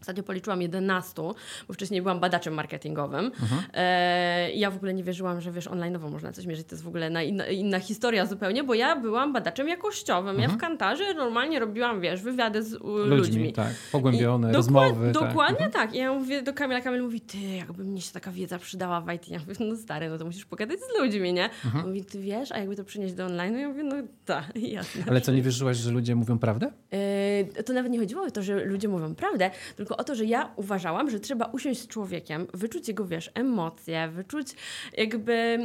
[0.00, 1.22] Ostatnio policzyłam 11,
[1.68, 3.24] bo wcześniej byłam badaczem marketingowym.
[3.24, 3.62] Mhm.
[3.74, 6.66] E, ja w ogóle nie wierzyłam, że wiesz, online'owo można coś mierzyć.
[6.66, 10.30] To jest w ogóle na inna, inna, historia zupełnie, bo ja byłam badaczem jakościowym.
[10.30, 10.42] Mhm.
[10.42, 10.70] Ja w mhm.
[10.70, 13.16] kantarze normalnie robiłam, wiesz, wywiady z ludźmi.
[13.16, 13.52] ludźmi.
[13.52, 15.12] Tak, pogłębione, I rozmowy.
[15.12, 15.28] Tak.
[15.28, 15.72] Dokładnie tak.
[15.72, 15.94] tak.
[15.94, 19.12] I ja mówię do Kamila, Kamil mówi, ty, jakby mnie się taka wiedza przydała w
[19.12, 19.28] IT.
[19.28, 21.44] Ja mówię, no stary, no to musisz pogadać z ludźmi, nie?
[21.44, 21.84] Mhm.
[21.84, 23.58] On mówi, ty wiesz, a jakby to przynieść do online?
[23.58, 24.44] Ja mówię, no tak,
[24.78, 25.04] jasne.
[25.08, 26.72] Ale co, nie wierzyłaś, że ludzie mówią prawdę?
[26.90, 30.24] E, to nawet nie chodziło o to, że ludzie mówią prawdę, tylko o to, że
[30.24, 34.46] ja uważałam, że trzeba usiąść z człowiekiem, wyczuć jego, wiesz, emocje, wyczuć
[34.96, 35.58] jakby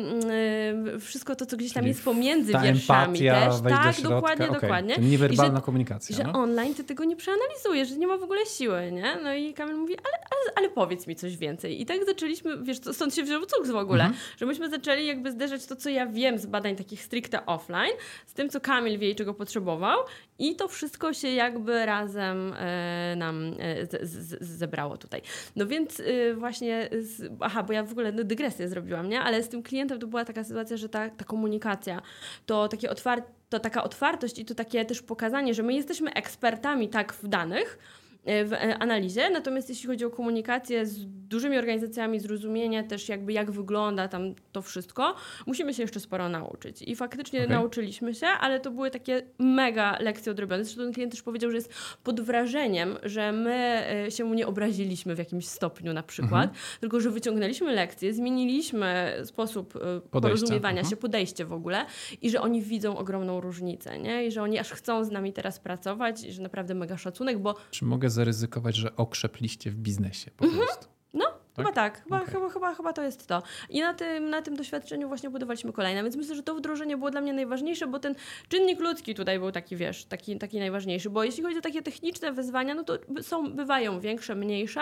[0.94, 3.54] yy, wszystko to, co gdzieś tam Czyli jest pomiędzy ta wierszami też.
[3.70, 4.62] Tak, do dokładnie, okay.
[4.62, 4.98] dokładnie.
[4.98, 6.16] Niewerbalna I że, komunikacja.
[6.16, 6.34] Że no?
[6.34, 9.18] online ty tego nie przeanalizujesz, że nie ma w ogóle siły, nie?
[9.24, 11.82] No i Kamil mówi, ale, ale, ale powiedz mi coś więcej.
[11.82, 14.22] I tak zaczęliśmy, wiesz, stąd się wziął cuks w ogóle, mhm.
[14.38, 17.94] że myśmy zaczęli jakby zderzać to, co ja wiem z badań takich stricte offline,
[18.26, 20.00] z tym, co Kamil wie i czego potrzebował
[20.40, 25.22] i to wszystko się jakby razem e, nam e, z, z, zebrało tutaj.
[25.56, 29.22] No więc e, właśnie, z, aha, bo ja w ogóle no, dygresję zrobiłam, nie?
[29.22, 32.02] Ale z tym klientem to była taka sytuacja, że ta, ta komunikacja,
[32.46, 36.90] to takie otwarte, to taka otwartość i to takie też pokazanie, że my jesteśmy ekspertami
[36.90, 37.78] tak w danych,
[38.26, 39.30] w e, analizie.
[39.30, 44.62] Natomiast jeśli chodzi o komunikację z dużymi organizacjami, zrozumienie też jakby jak wygląda tam to
[44.62, 46.82] wszystko, musimy się jeszcze sporo nauczyć.
[46.82, 47.56] I faktycznie okay.
[47.56, 50.64] nauczyliśmy się, ale to były takie mega lekcje odrobione.
[50.64, 54.48] Zresztą ten klient też powiedział, że jest pod wrażeniem, że my e, się mu nie
[54.48, 56.60] obraziliśmy w jakimś stopniu na przykład, mhm.
[56.80, 60.10] tylko że wyciągnęliśmy lekcje, zmieniliśmy sposób podejście.
[60.12, 60.90] porozumiewania mhm.
[60.90, 61.86] się, podejście w ogóle
[62.22, 64.26] i że oni widzą ogromną różnicę, nie?
[64.26, 67.56] I że oni aż chcą z nami teraz pracować i że naprawdę mega szacunek, bo...
[67.72, 70.66] Czy mogę zaryzykować, że okrzepliście w biznesie po mhm.
[70.66, 70.88] prostu.
[71.14, 71.66] No, tak?
[71.66, 72.04] chyba tak.
[72.04, 72.34] Chyba, okay.
[72.34, 73.44] chyba, chyba, chyba to jest to.
[73.70, 76.04] I na tym, na tym doświadczeniu właśnie budowaliśmy kolejne.
[76.04, 78.16] Więc myślę, że to wdrożenie było dla mnie najważniejsze, bo ten
[78.50, 81.10] czynnik ludzki tutaj był taki, wiesz, taki, taki najważniejszy.
[81.10, 84.82] Bo jeśli chodzi o takie techniczne wyzwania, no to są, bywają większe, mniejsze,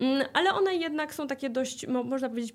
[0.00, 2.54] mm, ale one jednak są takie dość, można powiedzieć,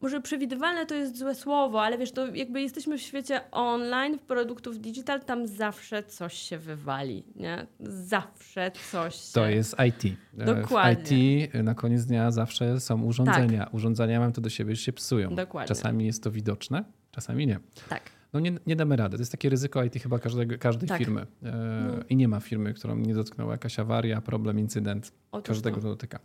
[0.00, 4.22] może przewidywalne to jest złe słowo, ale wiesz, to jakby jesteśmy w świecie online, w
[4.22, 7.66] produktów digital, tam zawsze coś się wywali, nie?
[7.80, 9.32] Zawsze coś się...
[9.32, 10.16] To jest IT.
[10.32, 11.48] Dokładnie.
[11.48, 13.64] W IT na koniec dnia zawsze są urządzenia.
[13.64, 13.74] Tak.
[13.74, 15.34] Urządzenia mam to do siebie, że się psują.
[15.34, 15.68] Dokładnie.
[15.68, 17.60] Czasami jest to widoczne, czasami nie.
[17.88, 18.02] Tak.
[18.32, 19.16] No nie, nie damy rady.
[19.16, 20.98] To jest takie ryzyko IT chyba każdego, każdej tak.
[20.98, 21.20] firmy.
[21.20, 21.52] E,
[21.96, 22.04] no.
[22.08, 25.12] I nie ma firmy, którą nie dotknęła jakaś awaria, problem, incydent.
[25.32, 25.88] Otóż każdego to.
[25.88, 26.18] dotyka.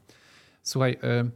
[0.64, 1.30] Słuchaj, e,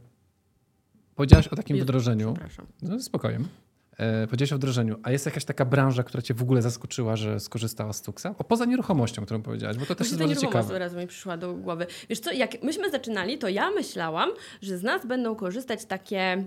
[1.18, 2.34] Powiedziałaś o takim wdrożeniu.
[2.82, 3.48] No, spokojem.
[3.96, 4.98] E, powiedziałaś o wdrożeniu.
[5.02, 8.34] A jest jakaś taka branża, która cię w ogóle zaskoczyła, że skorzystała z Tuxa?
[8.38, 10.90] O, poza nieruchomością, którą powiedziałaś, bo to też jest bardzo ciekawe.
[10.96, 11.86] mi przyszła do głowy.
[12.08, 14.30] Wiesz co, jak myśmy zaczynali, to ja myślałam,
[14.62, 16.44] że z nas będą korzystać takie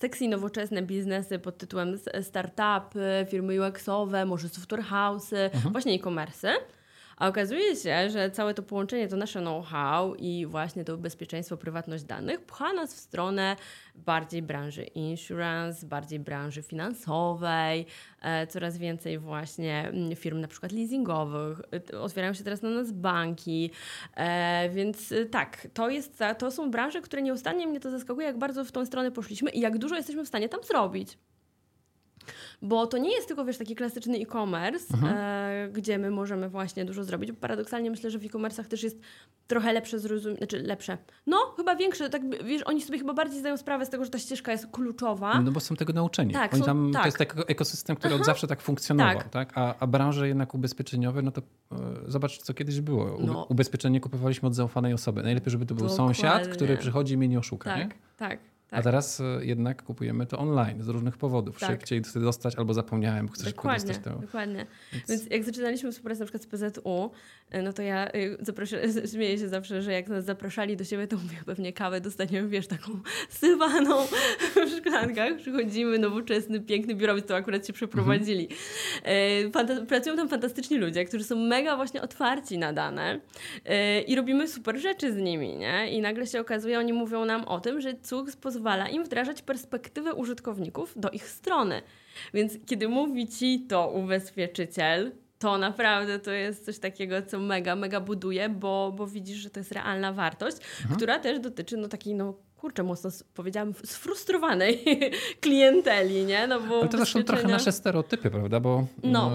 [0.00, 5.72] sexy, nowoczesne biznesy pod tytułem startupy, firmy UX-owe, może software house'y, mhm.
[5.72, 6.52] właśnie e-commerce.
[7.18, 12.04] A okazuje się, że całe to połączenie, to nasze know-how i właśnie to bezpieczeństwo, prywatność
[12.04, 13.56] danych pcha nas w stronę
[13.94, 17.86] bardziej branży insurance, bardziej branży finansowej,
[18.22, 21.60] e, coraz więcej właśnie mm, firm na przykład leasingowych,
[21.92, 23.70] e, otwierają się teraz na nas banki,
[24.16, 28.64] e, więc tak, to, jest, to są branże, które nieustannie mnie to zaskakuje, jak bardzo
[28.64, 31.18] w tą stronę poszliśmy i jak dużo jesteśmy w stanie tam zrobić.
[32.62, 35.14] Bo to nie jest tylko, wiesz, taki klasyczny e-commerce, mhm.
[35.16, 37.30] e, gdzie my możemy właśnie dużo zrobić.
[37.40, 39.00] Paradoksalnie myślę, że w e-commerce'ach też jest
[39.46, 43.56] trochę lepsze zrozumienie, znaczy lepsze, no chyba większe, tak wiesz, oni sobie chyba bardziej zdają
[43.56, 45.40] sprawę z tego, że ta ścieżka jest kluczowa.
[45.40, 46.32] No bo są tego nauczeni.
[46.32, 47.02] Tak, oni tam, tak.
[47.02, 48.20] To jest taki ekosystem, który Aha.
[48.20, 49.28] od zawsze tak funkcjonował, tak?
[49.28, 49.52] tak?
[49.54, 51.42] A, a branże jednak ubezpieczeniowe, no to
[51.72, 53.16] e, zobacz, co kiedyś było.
[53.16, 53.44] U, no.
[53.44, 55.22] Ubezpieczenie kupowaliśmy od zaufanej osoby.
[55.22, 56.14] Najlepiej, żeby to był Dokładnie.
[56.14, 57.88] sąsiad, który przychodzi i mnie nie oszuka, tak, nie?
[57.88, 58.38] Tak, tak.
[58.70, 61.60] A teraz e, jednak kupujemy to online z różnych powodów.
[61.60, 61.70] Tak.
[61.70, 64.20] Szybciej chcę dostać albo zapomniałem, bo chcę dokładnie, szybko dostać to.
[64.20, 64.66] Dokładnie.
[64.92, 65.08] Więc...
[65.08, 67.10] Więc jak zaczynaliśmy współpracę na przykład z PZU,
[67.62, 71.36] no to ja e, śmieję się zawsze, że jak nas zapraszali do siebie, to mówię,
[71.46, 73.00] pewnie kawę dostaniemy, wiesz, taką
[73.40, 74.06] sywaną
[74.66, 75.36] w szklankach.
[75.36, 78.48] Przychodzimy, nowoczesny, piękny biurowiec, to akurat się przeprowadzili.
[79.04, 79.86] Mhm.
[79.86, 83.20] pracują tam fantastyczni ludzie, którzy są mega właśnie otwarci na dane
[84.06, 85.92] i robimy super rzeczy z nimi, nie?
[85.92, 87.94] I nagle się okazuje, oni mówią nam o tym, że
[88.40, 91.82] pozwala pozwala im wdrażać perspektywę użytkowników do ich strony.
[92.34, 98.00] Więc kiedy mówi ci to ubezpieczyciel, to naprawdę to jest coś takiego, co mega, mega
[98.00, 100.96] buduje, bo, bo widzisz, że to jest realna wartość, mhm.
[100.96, 104.84] która też dotyczy no, takiej no, kurczę, mocno powiedziałam, sfrustrowanej
[105.40, 106.46] klienteli, nie?
[106.46, 108.60] No bo Ale to też są trochę nasze stereotypy, prawda?
[108.60, 109.32] Bo no.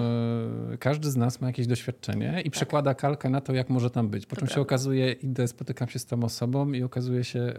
[0.73, 2.53] e, każdy z nas ma jakieś doświadczenie i tak.
[2.53, 4.25] przekłada kalkę na to, jak może tam być.
[4.25, 4.55] Po to czym prawda.
[4.55, 7.55] się okazuje, idę, spotykam się z tą osobą i okazuje się, e,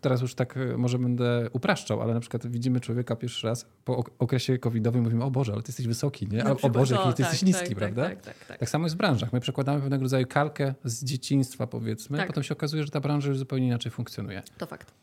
[0.00, 4.04] teraz już tak e, może będę upraszczał, ale na przykład widzimy człowieka pierwszy raz po
[4.18, 6.44] okresie covidowym mówimy, o Boże, ale ty jesteś wysoki, nie?
[6.44, 8.02] A, o Boże, jaki ty tak, jesteś niski, tak, prawda?
[8.08, 9.32] Tak, tak, tak, tak, samo jest w branżach.
[9.32, 12.26] My przekładamy pewnego rodzaju kalkę z dzieciństwa, powiedzmy, tak.
[12.26, 14.42] potem się okazuje, że ta branża już zupełnie inaczej funkcjonuje.
[14.58, 15.01] To fakt.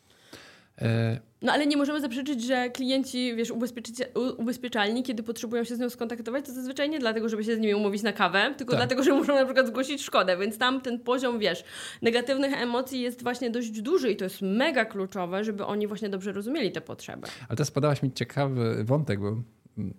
[0.81, 3.53] E, no ale nie możemy zaprzeczyć, że klienci, wiesz,
[4.37, 7.75] ubezpieczalni, kiedy potrzebują się z nią skontaktować, to zazwyczaj nie dlatego, żeby się z nimi
[7.75, 8.79] umówić na kawę, tylko tak.
[8.79, 11.63] dlatego, że muszą na przykład zgłosić szkodę, więc tam ten poziom, wiesz,
[12.01, 16.31] negatywnych emocji jest właśnie dość duży i to jest mega kluczowe, żeby oni właśnie dobrze
[16.31, 17.27] rozumieli te potrzeby.
[17.49, 19.37] Ale teraz podałaś mi ciekawy wątek, bo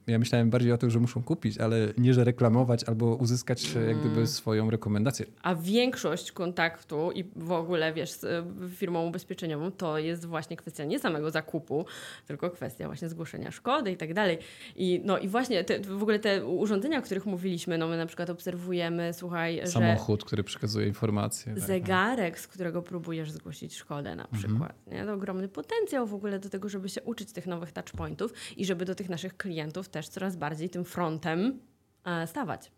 [0.07, 3.99] ja myślałem bardziej o tym, że muszą kupić, ale nie, że reklamować albo uzyskać jak
[3.99, 4.27] gdyby mm.
[4.27, 5.27] swoją rekomendację.
[5.43, 10.99] A większość kontaktu i w ogóle, wiesz, z firmą ubezpieczeniową to jest właśnie kwestia nie
[10.99, 11.85] samego zakupu,
[12.27, 14.39] tylko kwestia właśnie zgłoszenia szkody i tak dalej.
[14.77, 18.07] I, no i właśnie te, w ogóle te urządzenia, o których mówiliśmy, no my na
[18.07, 21.55] przykład obserwujemy, słuchaj, Samochód, który przekazuje informacje.
[21.55, 22.41] Tak, zegarek, tak.
[22.41, 24.43] z którego próbujesz zgłosić szkodę na mhm.
[24.43, 24.73] przykład.
[24.79, 24.97] Mhm.
[24.97, 25.07] Nie?
[25.07, 28.85] To ogromny potencjał w ogóle do tego, żeby się uczyć tych nowych touchpointów i żeby
[28.85, 31.61] do tych naszych klientów klientów też coraz bardziej tym frontem
[32.05, 32.73] e, stawać.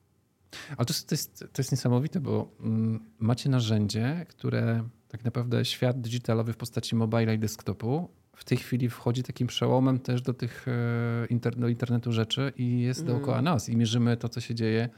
[0.77, 6.01] Ale to, to, jest, to jest niesamowite, bo mm, macie narzędzie, które tak naprawdę świat
[6.01, 10.67] digitalowy w postaci mobile i desktopu w tej chwili wchodzi takim przełomem też do tych
[11.41, 13.13] e, do internetu rzeczy i jest mm.
[13.13, 14.89] dookoła nas i mierzymy to, co się dzieje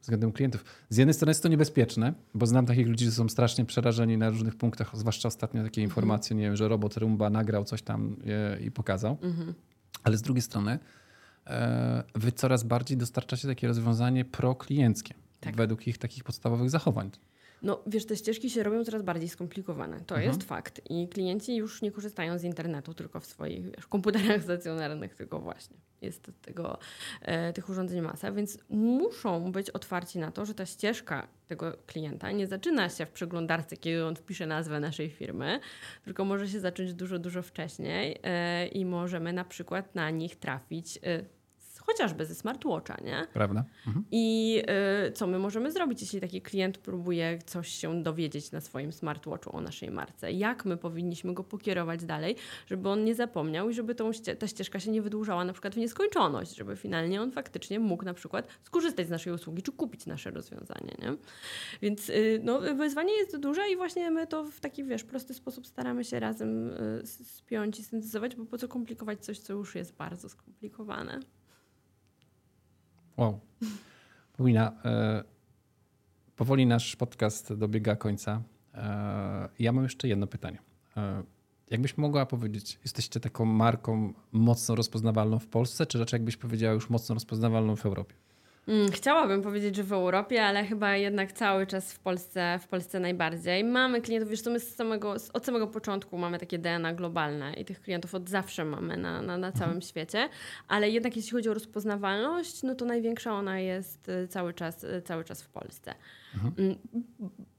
[0.00, 0.64] względem klientów.
[0.88, 4.30] Z jednej strony jest to niebezpieczne, bo znam takich ludzi, którzy są strasznie przerażeni na
[4.30, 5.90] różnych punktach, zwłaszcza ostatnio takie mhm.
[5.90, 8.16] informacje, nie wiem, że robot Rumba nagrał coś tam
[8.60, 9.18] i pokazał.
[9.22, 9.52] Mm -hmm.
[10.02, 10.78] Ale z drugiej strony
[12.14, 15.56] wy coraz bardziej dostarczacie takie rozwiązanie proklienckie tak.
[15.56, 17.10] według ich takich podstawowych zachowań.
[17.64, 20.00] No wiesz, te ścieżki się robią coraz bardziej skomplikowane.
[20.00, 20.28] To mhm.
[20.28, 20.80] jest fakt.
[20.90, 25.76] I klienci już nie korzystają z internetu tylko w swoich wiesz, komputerach stacjonarnych, tylko właśnie
[26.02, 26.78] jest tego,
[27.22, 32.30] e, tych urządzeń masa, więc muszą być otwarci na to, że ta ścieżka tego klienta
[32.30, 35.60] nie zaczyna się w przeglądarce, kiedy on wpisze nazwę naszej firmy,
[36.04, 40.98] tylko może się zacząć dużo, dużo wcześniej e, i możemy na przykład na nich trafić
[41.02, 41.24] e,
[41.86, 43.26] chociażby ze smartwatcha, nie?
[43.32, 43.64] Prawda.
[43.86, 44.04] Mhm.
[44.10, 44.62] I
[45.08, 49.56] y, co my możemy zrobić, jeśli taki klient próbuje coś się dowiedzieć na swoim smartwatchu
[49.56, 50.32] o naszej marce?
[50.32, 54.80] Jak my powinniśmy go pokierować dalej, żeby on nie zapomniał i żeby tą ta ścieżka
[54.80, 59.06] się nie wydłużała na przykład w nieskończoność, żeby finalnie on faktycznie mógł na przykład skorzystać
[59.06, 61.16] z naszej usługi czy kupić nasze rozwiązanie, nie?
[61.82, 65.66] Więc y, no, wyzwanie jest duże i właśnie my to w taki, wiesz, prosty sposób
[65.66, 69.96] staramy się razem y, spiąć i syntezować, bo po co komplikować coś, co już jest
[69.96, 71.20] bardzo skomplikowane.
[73.16, 73.40] Wow.
[74.36, 75.24] Paulina, e,
[76.36, 78.42] powoli nasz podcast dobiega końca.
[78.74, 80.58] E, ja mam jeszcze jedno pytanie.
[80.96, 81.22] E,
[81.70, 86.90] jakbyś mogła powiedzieć, jesteście taką marką mocno rozpoznawalną w Polsce, czy raczej jakbyś powiedziała już
[86.90, 88.14] mocno rozpoznawalną w Europie?
[88.68, 93.00] Mm, chciałabym powiedzieć, że w Europie, ale chyba jednak cały czas w Polsce, w Polsce
[93.00, 93.64] najbardziej.
[93.64, 97.64] Mamy klientów, wiesz, to my z samego, od samego początku mamy takie DNA globalne i
[97.64, 99.82] tych klientów od zawsze mamy na, na, na całym mhm.
[99.82, 100.28] świecie,
[100.68, 105.02] ale jednak jeśli chodzi o rozpoznawalność, no to największa ona jest y, cały czas, y,
[105.02, 105.94] cały czas w Polsce.
[106.34, 106.78] Mhm.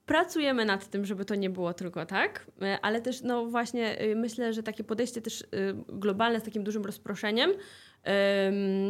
[0.06, 4.54] Pracujemy nad tym, żeby to nie było tylko tak, y, ale też no właśnie myślę,
[4.54, 5.44] że takie podejście też
[5.88, 7.52] globalne z takim dużym rozproszeniem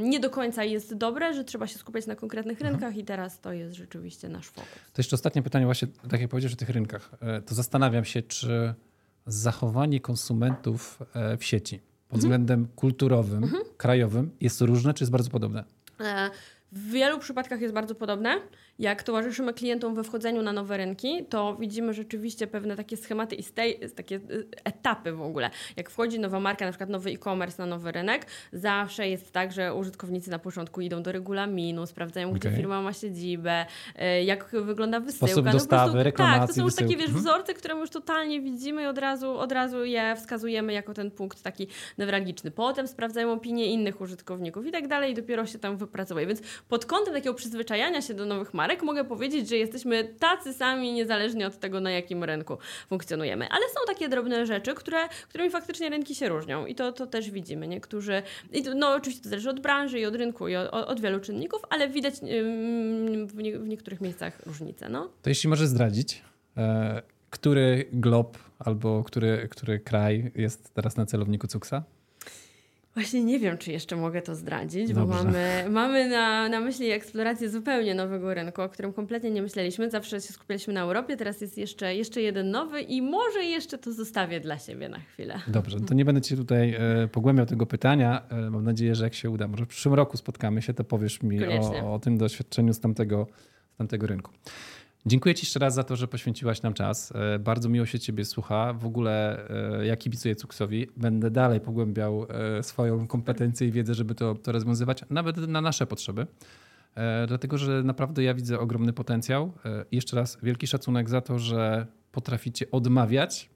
[0.02, 2.72] nie do końca jest dobre, że trzeba się skupiać na konkretnych mhm.
[2.72, 4.72] rynkach i teraz to jest rzeczywiście nasz fokus.
[4.94, 8.22] To jeszcze ostatnie pytanie właśnie, tak jak powiedziałeś o tych rynkach, e, to zastanawiam się,
[8.22, 8.74] czy
[9.26, 12.20] zachowanie konsumentów e, w sieci pod mhm.
[12.20, 13.64] względem kulturowym, mhm.
[13.78, 15.64] krajowym jest różne, czy jest bardzo podobne?
[16.00, 16.30] E,
[16.72, 18.42] w wielu przypadkach jest bardzo podobne.
[18.80, 23.44] Jak towarzyszymy klientom we wchodzeniu na nowe rynki, to widzimy rzeczywiście pewne takie schematy i
[23.96, 25.50] takie y, etapy w ogóle.
[25.78, 29.74] Jak wchodzi nowa marka, na przykład nowy e-commerce na nowy rynek, zawsze jest tak, że
[29.74, 32.40] użytkownicy na początku idą do regulaminu, sprawdzają, okay.
[32.40, 33.66] gdzie firma ma siedzibę,
[34.20, 35.28] y, jak wygląda wysyłka.
[35.28, 37.20] Sposób no dostawy, no reklamacji, Tak, to są już takie wiesz, mhm.
[37.24, 41.42] wzorce, które już totalnie widzimy i od razu, od razu je wskazujemy jako ten punkt
[41.42, 41.68] taki
[41.98, 42.52] newralgiczny.
[42.52, 46.28] Potem sprawdzają opinie innych użytkowników i tak dalej i dopiero się tam wypracowuje.
[46.28, 50.94] Więc pod kątem takiego przyzwyczajania się do nowych marek mogę powiedzieć, że jesteśmy tacy sami,
[50.94, 52.58] niezależnie od tego, na jakim rynku
[52.90, 53.48] funkcjonujemy.
[53.50, 54.98] Ale są takie drobne rzeczy, które,
[55.30, 57.68] którymi faktycznie rynki się różnią i to, to też widzimy.
[57.68, 61.02] Niektórzy, i to, no oczywiście to zależy od branży i od rynku i od, od
[61.02, 62.14] wielu czynników, ale widać
[63.28, 64.90] w, nie, w niektórych miejscach różnice.
[64.90, 65.10] No.
[65.22, 66.22] To jeśli możesz zdradzić,
[66.58, 71.84] e, który glob albo który, który kraj jest teraz na celowniku Cuksa?
[72.96, 75.02] Właśnie nie wiem, czy jeszcze mogę to zdradzić, Dobrze.
[75.02, 79.90] bo mamy, mamy na, na myśli eksplorację zupełnie nowego rynku, o którym kompletnie nie myśleliśmy.
[79.90, 83.94] Zawsze się skupialiśmy na Europie, teraz jest jeszcze, jeszcze jeden nowy i może jeszcze to
[83.94, 85.40] zostawię dla siebie na chwilę.
[85.48, 88.22] Dobrze, to nie będę Ci tutaj e, pogłębiał tego pytania.
[88.30, 91.22] E, mam nadzieję, że jak się uda, może w przyszłym roku spotkamy się, to powiesz
[91.22, 93.28] mi o, o, tym doświadczeniu z tamtego,
[93.74, 94.32] z tamtego rynku.
[95.08, 97.14] Dziękuję Ci jeszcze raz za to, że poświęciłaś nam czas.
[97.16, 98.74] E, bardzo miło się Ciebie słucha.
[98.74, 99.48] W ogóle
[99.80, 100.88] e, ja kibicuję Cuksowi.
[100.98, 105.88] Będę dalej pogłębiał e, swoją kompetencję i wiedzę, żeby to, to rozwiązywać, nawet na nasze
[105.88, 106.28] potrzeby.
[107.28, 109.52] Dlatego, że naprawdę ja widzę ogromny potencjał.
[109.92, 113.50] Jeszcze raz wielki szacunek za to, że potraficie odmawiać,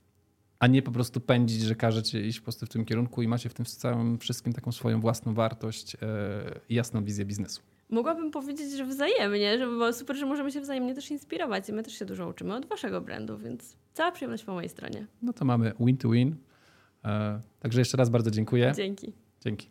[0.60, 3.50] a nie po prostu pędzić, że każecie iść po prostu w tym kierunku i macie
[3.50, 5.98] w tym całym wszystkim taką swoją własną wartość
[6.70, 7.62] i jasną wizję biznesu.
[7.90, 11.84] Mogłabym powiedzieć, że wzajemnie, że było super, że możemy się wzajemnie też inspirować i my
[11.84, 15.06] też się dużo uczymy od waszego brandu, więc cała przyjemność po mojej stronie.
[15.22, 16.36] No to mamy win to win.
[17.06, 18.74] E, także jeszcze raz bardzo dziękuję.
[18.76, 19.14] Dzięki.
[19.42, 19.68] Dzięki.